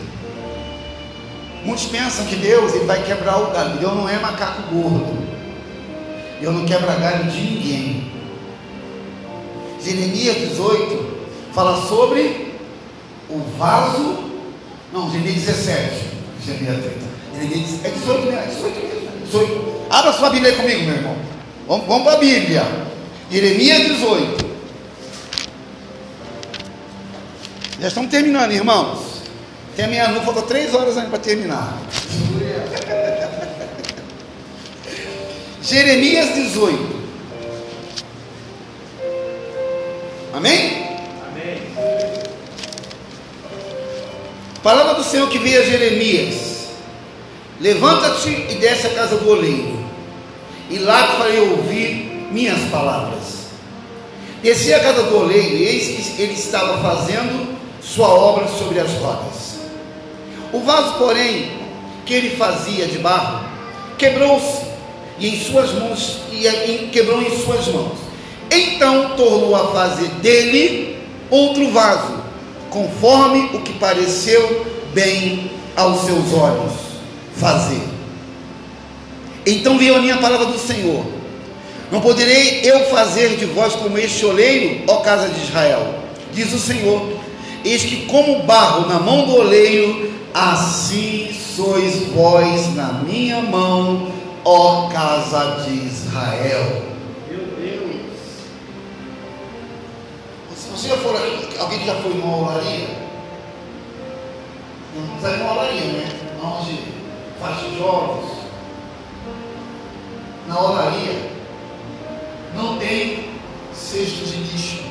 [1.63, 3.77] Muitos pensam que Deus ele vai quebrar o galho.
[3.79, 5.17] Deus não é macaco gordo.
[6.39, 8.11] Deus não quebra galho de ninguém.
[9.83, 11.17] Jeremias 18
[11.53, 12.53] fala sobre
[13.29, 14.25] o vaso.
[14.93, 16.07] Não, Jeremias 17.
[16.45, 17.05] Jeremias 30.
[17.33, 19.09] Jeremias é 18 mesmo, é 18 mesmo.
[19.25, 19.75] 18.
[19.89, 21.15] Abra sua Bíblia aí comigo, meu irmão.
[21.67, 22.84] Vamos, vamos para a Bíblia.
[23.31, 24.45] Jeremias 18.
[27.79, 28.99] Já estamos terminando, irmãos.
[29.75, 31.77] Tem a meia noite, falta três horas ainda para terminar.
[35.61, 36.95] Jeremias 18.
[40.33, 40.99] Amém?
[41.27, 41.61] Amém.
[44.61, 46.67] Palavra do Senhor que veio a Jeremias:
[47.59, 49.83] Levanta-te e desce à casa do oleiro,
[50.69, 52.04] e lá te farei ouvir
[52.35, 53.45] minhas palavras.
[54.43, 58.91] Desci à casa do oleiro, e eis que ele estava fazendo sua obra sobre as
[58.95, 59.55] rodas.
[60.51, 61.49] O vaso, porém,
[62.05, 63.45] que ele fazia de barro,
[63.97, 64.65] quebrou-se
[65.17, 67.97] e em suas mãos e quebrou em suas mãos.
[68.51, 70.99] Então tornou a fazer dele
[71.31, 72.15] outro vaso,
[72.69, 76.73] conforme o que pareceu bem aos seus olhos
[77.37, 77.81] fazer.
[79.45, 81.14] Então veio a minha palavra do Senhor:
[81.95, 85.95] Não poderei eu fazer de vós como este oleiro, ó casa de Israel,
[86.33, 87.09] diz o Senhor.
[87.63, 94.11] Eis que como barro na mão do oleiro, assim sois vós na minha mão,
[94.43, 96.81] ó casa de Israel.
[97.29, 98.01] Meu Deus.
[100.53, 102.87] Se você já for aqui, alguém que já foi numa olaria?
[104.93, 106.09] Não ir numa olaria, né?
[106.43, 106.77] Onde
[107.39, 108.31] faz tijolos.
[110.49, 111.24] Na olaria
[112.85, 113.29] tem
[113.73, 114.83] cesto de lixo.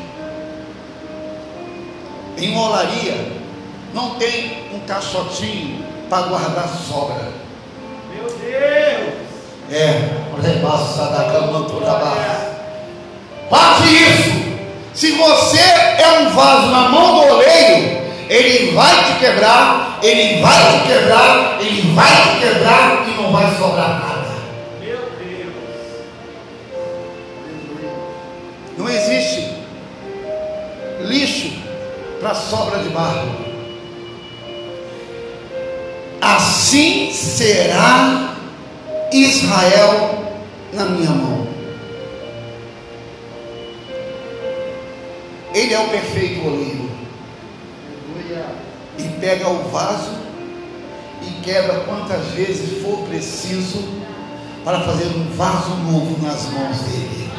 [2.37, 3.33] Em olaria
[3.92, 7.33] não tem um caixotinho para guardar sobra.
[8.12, 9.14] Meu Deus.
[9.70, 10.11] É,
[10.42, 12.54] rebaça da cama toda baixa.
[13.48, 14.44] Guarde isso.
[14.92, 20.80] Se você é um vaso na mão do oleiro, ele vai te quebrar, ele vai
[20.80, 24.13] te quebrar, ele vai te quebrar e não vai sobrar nada.
[28.76, 29.54] Não existe
[31.00, 31.52] lixo
[32.20, 33.44] para sobra de barro.
[36.20, 38.37] Assim será
[39.12, 40.32] Israel
[40.72, 41.46] na minha mão.
[45.54, 46.90] Ele é o perfeito oleiro.
[48.98, 50.14] E pega o vaso
[51.22, 53.84] e quebra quantas vezes for preciso
[54.64, 57.30] para fazer um vaso novo nas mãos dele.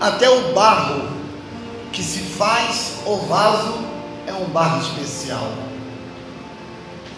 [0.00, 1.08] Até o barro
[1.92, 3.74] que se faz o vaso
[4.28, 5.50] é um barro especial.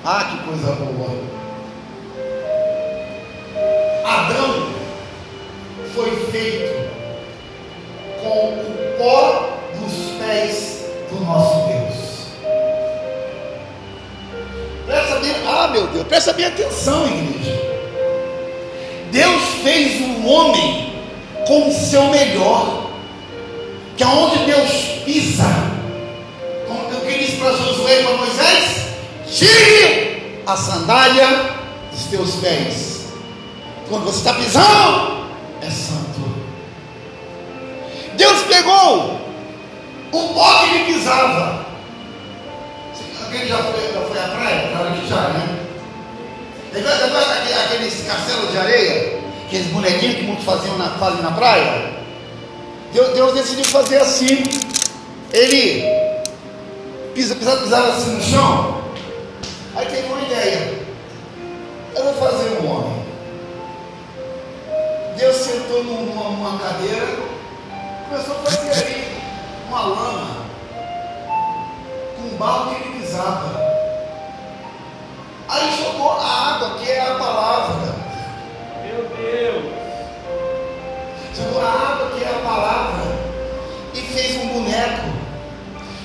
[0.03, 1.11] Ah, que coisa boa!
[4.03, 4.71] Adão
[5.95, 6.89] foi feito
[8.23, 12.01] com o pó dos pés do nosso Deus.
[14.87, 17.61] Presta bem, ah meu Deus, presta bem atenção, igreja.
[19.11, 20.90] Deus fez o homem
[21.51, 22.87] com o seu melhor
[23.97, 24.71] que aonde Deus
[25.05, 25.43] pisa,
[26.69, 28.87] como que disse para Josué e para Moisés,
[29.29, 31.51] tire a sandália
[31.91, 33.07] dos teus pés.
[33.89, 35.25] Quando você está pisando,
[35.61, 36.21] é santo.
[38.15, 39.21] Deus pegou
[40.13, 41.67] o pó que ele pisava.
[43.25, 44.69] Alguém já foi, já foi à praia?
[44.71, 45.59] Claro que já, né?
[46.69, 49.20] Aquele- aqueles castelos de areia?
[49.51, 51.93] Aqueles bonequinhos que muitos faziam na, fazem na praia?
[52.93, 54.45] Deus, Deus decidiu fazer assim.
[55.33, 55.83] Ele
[57.13, 58.81] pisa, pisa, pisava assim no chão.
[59.75, 60.79] Aí teve uma ideia.
[61.97, 63.05] Eu vou fazer um homem.
[65.19, 67.19] Deus sentou numa, numa cadeira,
[68.09, 69.05] começou a fazer ali
[69.67, 70.47] uma lama
[72.17, 73.61] com o barro que ele pisava.
[75.49, 78.10] Aí jogou a água, que é a palavra.
[78.91, 79.73] Meu Deus.
[81.37, 83.05] Jogou a água, que é a palavra.
[83.95, 85.11] E fez um boneco.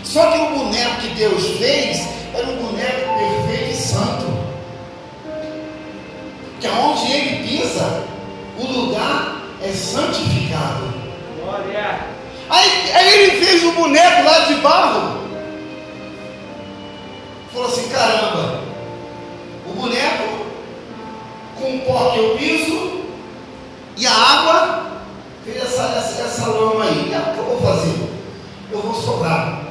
[0.03, 4.25] Só que o boneco que Deus fez era um boneco perfeito e santo.
[6.61, 8.03] Que aonde ele pisa,
[8.59, 10.93] o lugar é santificado.
[11.41, 11.99] Glória.
[12.49, 15.19] Aí, aí ele fez um boneco lá de barro.
[17.51, 18.61] Falou assim: caramba,
[19.65, 20.45] o boneco
[21.59, 23.05] com pó que eu piso
[23.97, 24.85] e a água
[25.43, 27.11] fez essa, essa, essa lama aí.
[27.11, 28.09] E o que eu vou fazer?
[28.71, 29.64] Eu vou soprar.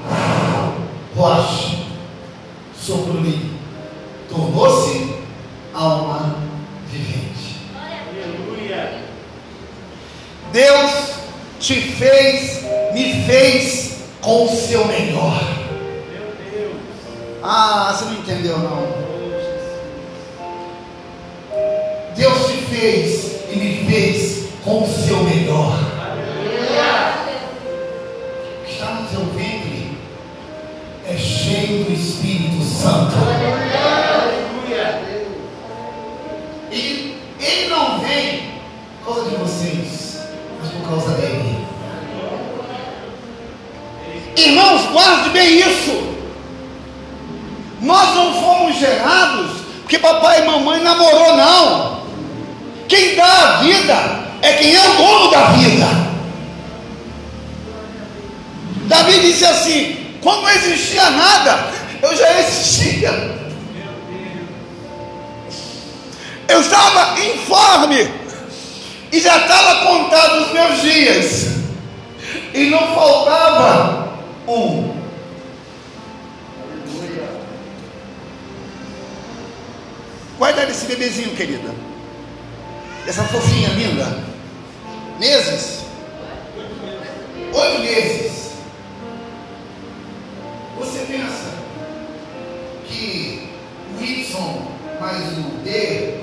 [95.15, 95.29] Mais
[95.63, 96.15] D,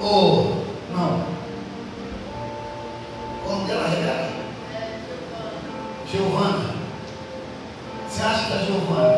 [0.00, 1.26] ou não?
[3.44, 4.28] Qual o nome dela, Rebeca?
[6.10, 6.76] Giovana.
[8.08, 9.15] Você acha que a Giovana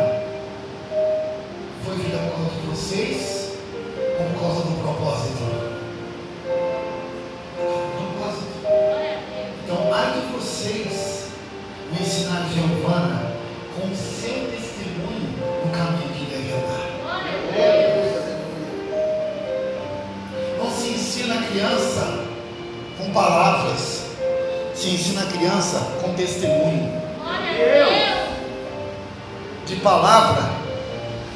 [29.88, 30.50] palavra,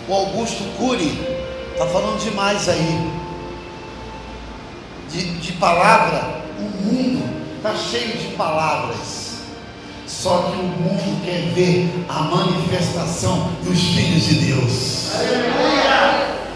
[0.07, 1.19] o Augusto Cury
[1.73, 3.11] está falando demais aí.
[5.11, 7.25] De, de palavra, o mundo
[7.57, 9.33] está cheio de palavras.
[10.07, 15.13] Só que o mundo quer ver a manifestação dos filhos de Deus.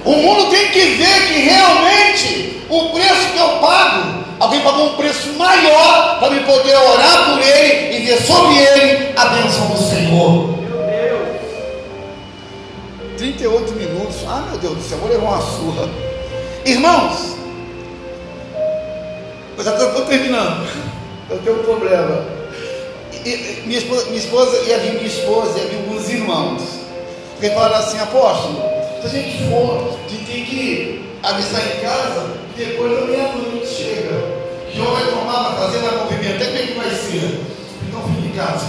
[0.05, 4.97] O mundo tem que ver que realmente o preço que eu pago, alguém pagou um
[4.97, 9.79] preço maior para me poder orar por ele e ver sobre ele a bênção do
[9.79, 10.56] Senhor.
[13.27, 13.67] Meu Deus.
[13.67, 14.17] 38 minutos.
[14.29, 15.89] Ah, meu Deus do céu, vou levar uma surra.
[16.65, 17.37] Irmãos,
[19.59, 20.67] eu já estou terminando.
[21.31, 22.25] Eu tenho um problema.
[23.25, 26.63] E- e- minha, esposa, minha esposa ia vir minha esposa, ia vir alguns irmãos.
[27.33, 28.63] Porque falaram assim, apóstolo,
[29.01, 34.47] se a gente for, a gente tem que avisar em casa, depois da meia-noite chega.
[34.75, 37.41] João vai tomar, vai fazer, vai movimentar, como é que vai ser?
[37.89, 38.67] Então fique em casa.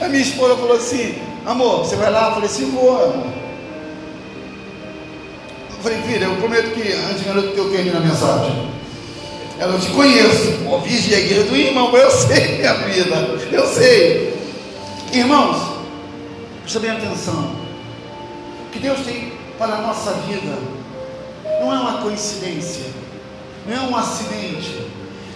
[0.00, 2.26] A minha esposa falou assim, amor, você vai lá?
[2.26, 3.26] Eu falei assim, vou, amor.
[5.70, 8.68] Eu falei, filha, eu prometo que antes que eu termine a mensagem.
[9.58, 10.58] Ela, eu te conheço.
[10.68, 13.16] Ó, vigia a igreja do irmão, eu sei minha vida.
[13.50, 14.36] Eu sei.
[15.12, 15.56] Irmãos,
[16.62, 17.52] presta bem atenção.
[18.66, 20.58] O que Deus tem para a nossa vida
[21.60, 22.84] não é uma coincidência,
[23.66, 24.86] não é um acidente.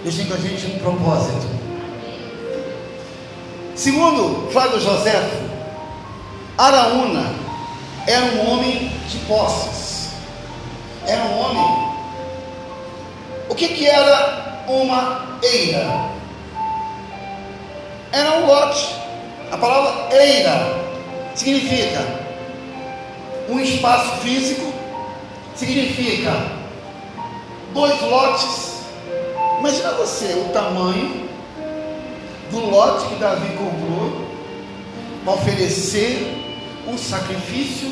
[0.03, 1.47] Deus tem com a gente um propósito.
[3.75, 5.42] Segundo Flávio José,
[6.59, 7.35] Araúna
[8.07, 10.11] era um homem de posses.
[11.07, 11.93] Era um homem.
[13.49, 16.11] O que, que era uma eira?
[18.13, 18.95] Era um lote.
[19.51, 20.77] A palavra eira
[21.35, 22.23] significa
[23.49, 24.73] um espaço físico,
[25.55, 26.33] significa
[27.73, 28.83] dois lotes.
[29.59, 31.29] Imagina você o tamanho
[32.51, 34.32] do lote que Davi comprou
[35.27, 36.27] oferecer
[36.87, 37.89] um sacrifício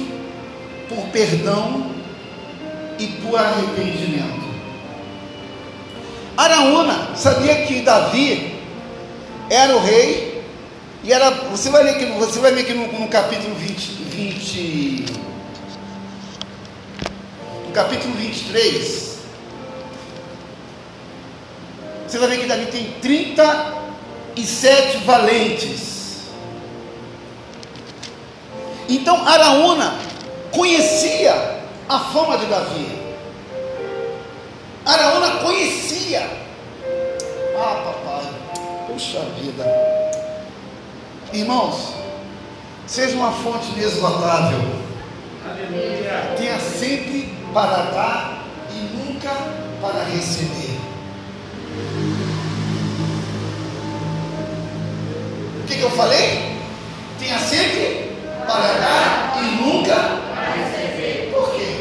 [0.88, 1.90] por perdão
[2.98, 4.50] e por arrependimento.
[6.36, 8.58] Araúna sabia que Davi
[9.48, 10.42] era o rei
[11.04, 11.30] e era.
[11.50, 15.04] Você vai ler que você vai ver que no, no capítulo 20, 20
[17.66, 19.10] no capítulo 23
[22.08, 25.89] você vai ver que Davi tem 37 valentes.
[28.90, 29.94] Então Araúna
[30.50, 31.32] conhecia
[31.88, 32.88] a fama de Davi.
[34.84, 36.28] Araúna conhecia.
[37.56, 38.32] Ah, papai,
[38.88, 39.64] puxa vida.
[41.32, 41.94] Irmãos,
[42.88, 44.58] seja uma fonte inesgotável.
[45.48, 46.34] Aleluia.
[46.36, 49.30] Tenha sempre para dar e nunca
[49.80, 50.80] para receber.
[55.62, 56.58] O que, que eu falei?
[57.20, 57.99] Tenha sempre
[58.50, 59.94] para dar e nunca
[61.30, 61.76] Por quê?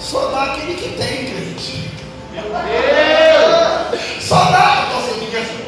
[0.00, 1.90] Só dá aquele que tem, crente.
[2.32, 4.00] Meu Deus!
[4.20, 4.86] Só dá.
[4.88, 5.58] Então você fica assim.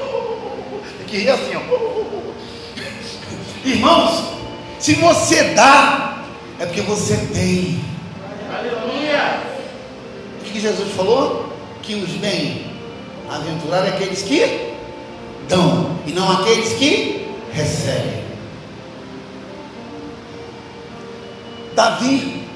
[0.98, 1.60] Tem que rir assim, ó.
[3.68, 4.24] Irmãos,
[4.78, 6.24] se você dá,
[6.58, 7.84] é porque você tem.
[8.50, 9.40] Aleluia!
[10.40, 11.52] O que Jesus falou?
[11.82, 14.72] Que os bem-aventurados é aqueles que
[15.48, 18.23] dão, e não aqueles que recebem.
[21.74, 22.48] Davi,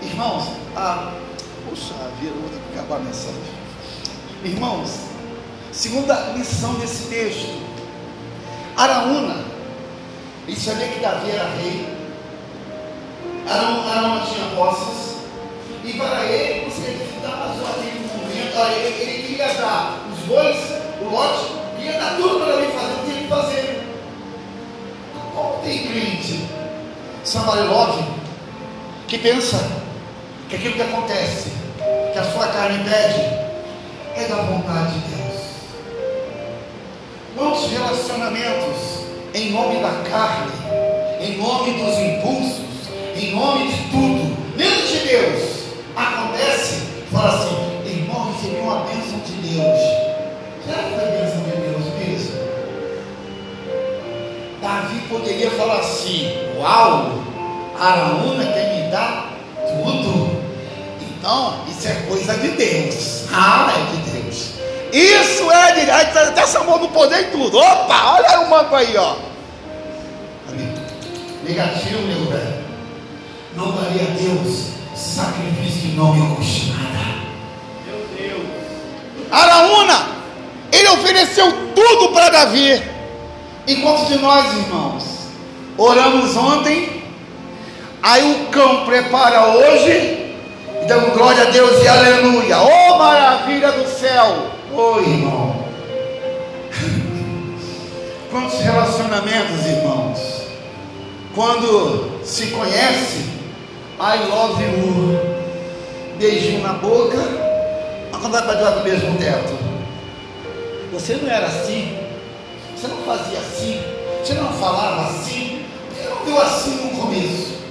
[0.00, 0.44] irmãos,
[0.74, 1.12] ah,
[1.68, 3.42] puxa vida, vou ter que acabar a mensagem.
[4.42, 4.88] Irmãos,
[5.70, 7.60] segunda lição desse texto,
[8.74, 9.44] Araúna,
[10.48, 11.94] ele sabia que Davi era rei,
[13.46, 15.16] Araúna, Araúna tinha posses,
[15.84, 20.56] e para ele, você estava só aquele momento, olha, ele, ele queria dar os bois,
[21.02, 23.82] o lote, queria dar tudo para ele fazer, o que ele fazer.
[25.34, 26.55] Como tem crente
[27.26, 28.04] Samarelov
[29.08, 29.58] que pensa
[30.48, 31.50] que aquilo que acontece,
[32.12, 33.20] que a sua carne pede,
[34.14, 35.42] é da vontade de Deus.
[37.36, 40.52] Quantos relacionamentos em nome da carne,
[41.20, 45.42] em nome dos impulsos, em nome de tudo, menos de Deus,
[45.96, 49.80] acontece, fala assim, irmão, recebi uma bênção de Deus.
[50.64, 52.46] Será que foi bênção de Deus mesmo?
[54.62, 57.15] Davi poderia falar assim, uau,
[57.80, 60.42] Araúna quer me dar tudo.
[61.00, 63.24] Então, isso é coisa de Deus.
[63.32, 64.50] Ah, é de Deus.
[64.92, 66.12] Isso é de Deus.
[66.12, 67.58] Tá até chamou no poder e tudo.
[67.58, 69.16] Opa, olha aí o manco aí, ó.
[71.44, 72.64] Negativo, meu velho.
[73.56, 76.86] Não daria a Deus sacrifício que não me custe nada.
[77.86, 78.46] Meu Deus!
[79.30, 80.08] Araúna,
[80.72, 82.82] ele ofereceu tudo para Davi.
[83.66, 85.04] E quantos de nós, irmãos,
[85.76, 86.95] oramos ontem,
[88.06, 90.36] aí o cão prepara hoje,
[90.86, 92.58] damos glória a Deus e aleluia.
[92.60, 94.46] Oh maravilha do céu!
[94.72, 95.66] Ô irmão.
[98.30, 100.42] Quantos relacionamentos, irmãos,
[101.34, 103.26] quando se conhece,
[103.98, 105.18] I love you,
[106.16, 107.18] beijinho na boca,
[108.12, 109.58] mas quando vai para debaixo do mesmo teto,
[110.92, 111.98] você não era assim,
[112.76, 113.82] você não fazia assim,
[114.22, 117.65] você não falava assim, você não deu assim no começo.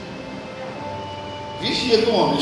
[1.62, 2.40] Vixe, ele um homem.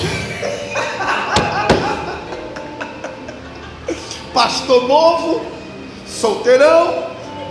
[4.34, 5.46] Pastor novo,
[6.08, 7.04] solteirão,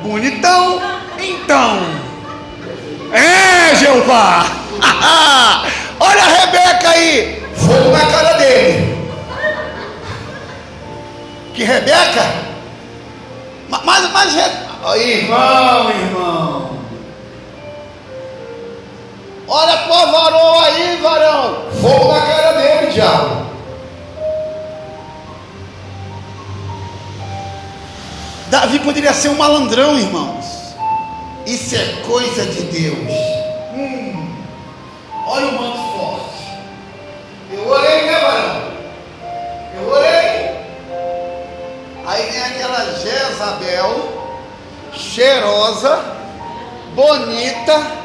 [0.03, 0.81] bonitão,
[1.19, 1.79] então.
[3.13, 4.47] É, Jeová!
[6.01, 8.99] Olha a Rebeca aí, fogo na cara dele.
[11.55, 12.25] Que Rebeca?
[13.69, 14.37] Ma- Mas, mas,
[14.83, 16.52] Ó, irmão, irmão.
[19.55, 21.71] Olha pro varão aí, varão.
[21.79, 23.47] Fogo na cara dele, diabo.
[28.47, 30.47] Davi poderia ser um malandrão, irmãos.
[31.45, 33.13] Isso é coisa de Deus.
[33.75, 34.35] Hum,
[35.27, 36.45] olha o manto forte.
[37.53, 38.73] Eu orei, né, varão?
[39.75, 40.51] Eu orei.
[42.07, 44.13] Aí vem aquela Jezabel,
[44.95, 46.03] cheirosa,
[46.95, 48.02] bonita,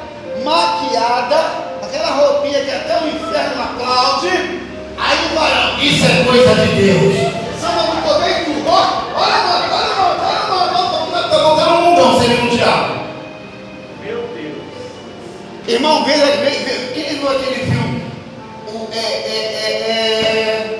[0.47, 1.37] maquiada,
[1.83, 4.29] aquela roupinha que até o inferno aplaude.
[4.97, 7.15] Aí o varão, isso é coisa de Deus.
[7.59, 8.67] Samba do poder e tudo.
[8.67, 12.93] Ó, Olha, mano, olha, mano, olha, mano, olha, tá botando um mundão seria um diabo.
[14.03, 15.67] Meu Deus!
[15.67, 18.03] Irmão, veja, veja, quem viu aquele filme?
[18.67, 20.79] O, é, é, é, é...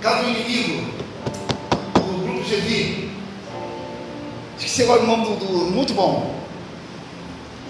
[0.00, 0.92] Caso do Inimigo,
[1.96, 3.08] o Grupo GV.
[4.58, 5.70] Esqueci agora o nome do, do.
[5.70, 6.37] Muito bom.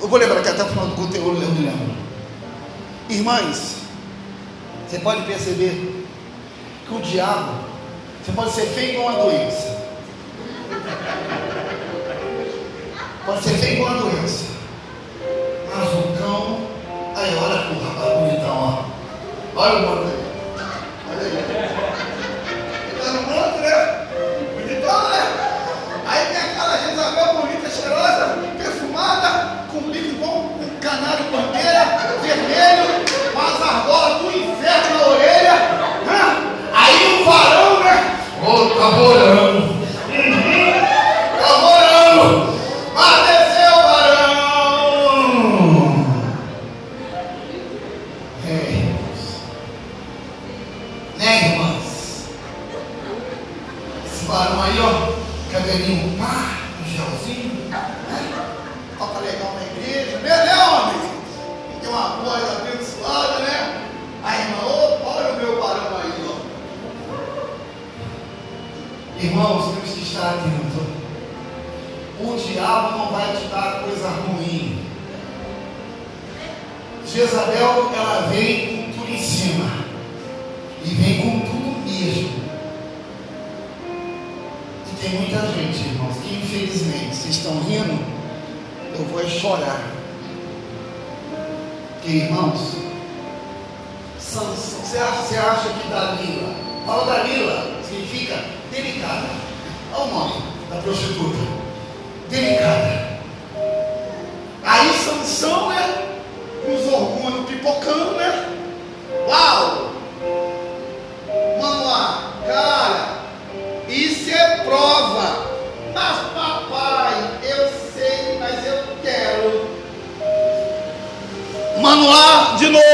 [0.01, 1.97] Eu vou lembrar que até o final do culto eu lembro, lembro.
[3.09, 3.79] Irmãs,
[4.87, 6.07] você pode perceber
[6.87, 7.53] que o diabo,
[8.23, 9.79] você pode ser feio igual uma doença.
[13.27, 14.45] Pode ser feio igual uma doença.
[15.75, 16.69] Mas o cão.
[17.17, 18.85] Aí, olha pro rapaz bonitão, ó.
[19.57, 20.18] Olha o mano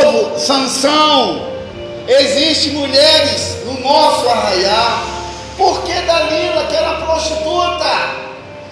[0.03, 1.55] Novo, Sansão.
[2.07, 5.05] Existem mulheres no nosso arraiar.
[5.57, 7.84] Porque Dalila, que era prostituta,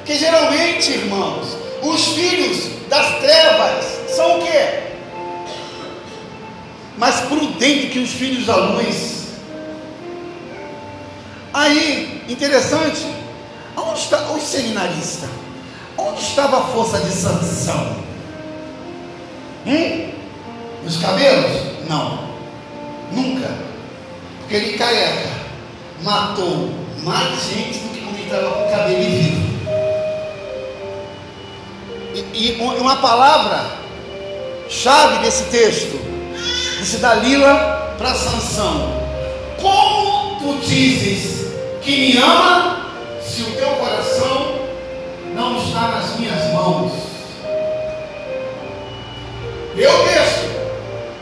[0.05, 4.83] que geralmente, irmãos, os filhos das trevas são o quê?
[6.99, 9.23] Mais prudente que os filhos da luz.
[11.55, 13.07] Aí, interessante,
[13.77, 15.31] onde está os seminaristas?
[15.97, 17.97] Onde estava a força de sanção?
[19.67, 20.22] Hum?
[20.85, 21.53] Nos cabelos?
[21.89, 22.29] Não,
[23.13, 23.49] nunca,
[24.41, 25.43] porque ele careca
[26.03, 26.71] matou
[27.03, 29.53] mais gente do que quando ele estava com o cabelo vivo.
[32.15, 33.65] E, e uma palavra
[34.69, 35.99] chave desse texto,
[36.79, 39.01] disse Dalila para Sansão:
[39.61, 41.53] Como tu dizes
[41.83, 42.87] que me ama,
[43.23, 44.59] se o teu coração
[45.35, 46.93] não está nas minhas mãos?
[49.75, 50.52] Meu texto,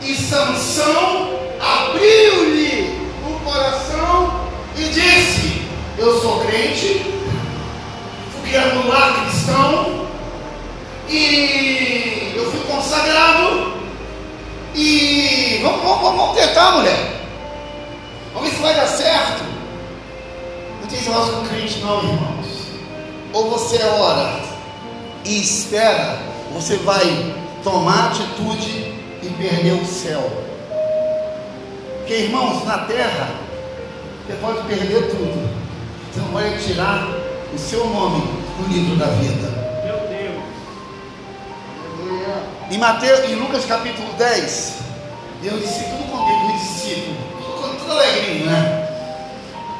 [0.03, 5.61] e Sansão abriu-lhe o coração e disse:
[5.97, 7.05] Eu sou crente,
[8.33, 10.07] fui anular cristão,
[11.07, 13.79] e eu fui consagrado.
[14.73, 17.21] E vamos, vamos, vamos tentar, mulher.
[18.33, 19.43] Vamos ver se vai dar certo.
[20.81, 22.47] Não tem negócio com crente, não, irmãos.
[23.33, 24.39] Ou você ora
[25.25, 26.19] e espera,
[26.53, 30.21] você vai tomar atitude e perder o céu.
[31.97, 33.29] Porque, irmãos, na terra,
[34.25, 35.49] você pode perder tudo.
[36.11, 37.07] Você não pode tirar
[37.53, 38.21] o seu nome
[38.57, 39.61] do livro da vida.
[42.71, 44.75] Em Mateus, em Lucas capítulo 10,
[45.43, 47.17] eu disse tudo contente, os discípulos,
[47.79, 48.87] tudo alegrinho, né?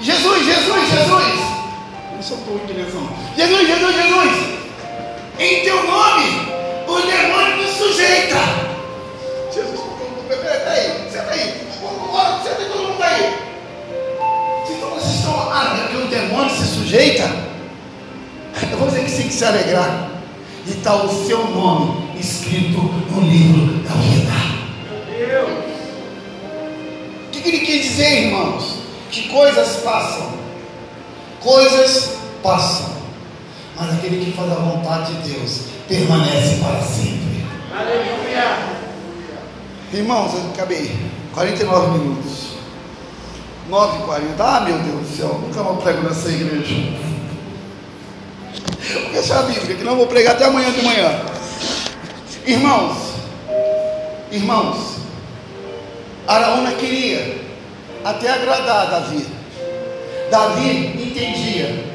[0.01, 1.39] Jesus, Jesus, Jesus!
[2.09, 3.07] Eu não sou tão direção.
[3.37, 4.61] Jesus, Jesus, Jesus!
[5.39, 6.47] Em teu nome,
[6.85, 7.50] o demônio
[16.11, 17.23] demônio se sujeita,
[18.69, 20.09] eu vou dizer que sim, que se alegrar.
[20.67, 24.31] E está o seu nome escrito no livro da vida.
[25.09, 25.49] Meu Deus!
[27.27, 28.75] O que, ele quis dizer, irmãos?
[29.09, 30.33] Que coisas passam,
[31.39, 32.91] coisas passam,
[33.75, 37.45] mas aquele que faz a vontade de Deus permanece para sempre.
[37.75, 38.57] Aleluia!
[39.93, 40.95] Irmãos, eu acabei
[41.33, 42.50] 49 minutos.
[43.71, 44.35] 9h40.
[44.37, 46.75] Ah, meu Deus do céu, nunca mais prego nessa igreja.
[48.93, 51.21] Vou fechar a Bíblia, que não vou pregar até amanhã de manhã.
[52.45, 52.97] Irmãos,
[54.29, 54.97] irmãos,
[56.27, 57.39] Araúna queria
[58.03, 59.25] até agradar Davi.
[60.29, 61.85] Davi entendia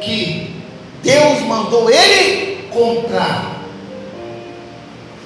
[0.00, 0.62] que
[1.02, 3.60] Deus mandou ele comprar,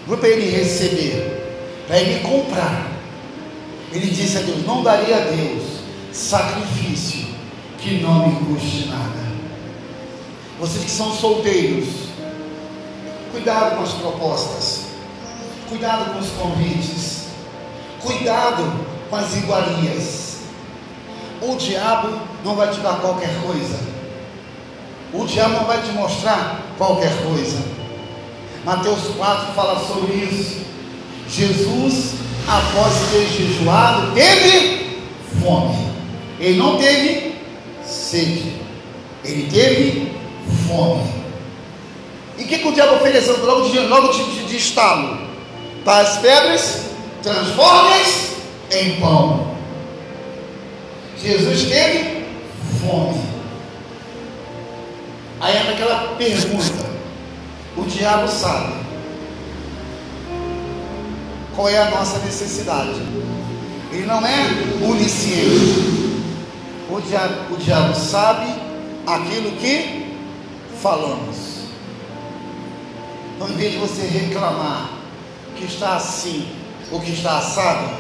[0.09, 2.98] não para ele receber, para ele comprar.
[3.93, 5.79] Ele disse a Deus: Não daria a Deus
[6.13, 7.27] sacrifício
[7.79, 9.29] que não me custe nada.
[10.59, 11.89] Vocês que são solteiros,
[13.31, 14.87] cuidado com as propostas,
[15.69, 17.27] cuidado com os convites,
[18.01, 18.65] cuidado
[19.09, 20.39] com as iguarias.
[21.41, 23.79] O diabo não vai te dar qualquer coisa,
[25.13, 27.59] o diabo não vai te mostrar qualquer coisa.
[28.65, 30.67] Mateus 4 fala sobre isso.
[31.29, 32.15] Jesus,
[32.49, 35.03] após ter jejuado, teve
[35.41, 35.77] fome.
[36.41, 37.35] Ele não teve
[37.85, 38.55] sede,
[39.23, 40.13] ele teve
[40.67, 41.19] fome.
[42.39, 45.19] E o que, que o diabo ofereceu logo de, logo de, de, de estalo?
[45.85, 46.87] Para as pedras,
[47.23, 48.37] transforme-as
[48.71, 49.55] em pão.
[51.21, 52.25] Jesus teve
[52.81, 53.21] fome.
[55.41, 56.87] Aí entra aquela pergunta:
[57.77, 58.88] o diabo sabe
[61.59, 63.03] qual é a nossa necessidade.
[63.91, 64.47] Ele não é
[64.81, 66.23] onisciente.
[66.89, 68.47] O diabo, o diabo sabe
[69.05, 70.07] aquilo que
[70.81, 71.65] falamos.
[73.35, 74.91] Então, em vez de você reclamar
[75.57, 76.47] que está assim
[76.93, 77.91] ou que está assado,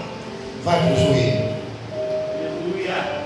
[0.65, 1.57] vai para o joelho.
[1.93, 3.25] Aleluia.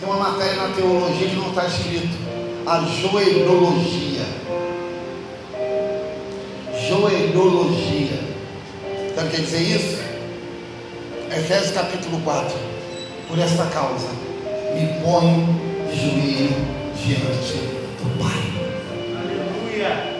[0.00, 2.16] Tem uma matéria na teologia que não está escrito.
[2.66, 4.26] A joelhologia.
[6.88, 8.25] Joelhologia.
[9.16, 9.98] Sabe o que quer dizer isso?
[11.34, 12.54] Efésios capítulo 4.
[13.28, 14.08] Por esta causa,
[14.74, 15.58] me ponho
[15.90, 16.54] de joelho
[16.94, 17.54] diante
[17.96, 18.42] do Pai.
[19.18, 20.15] Aleluia.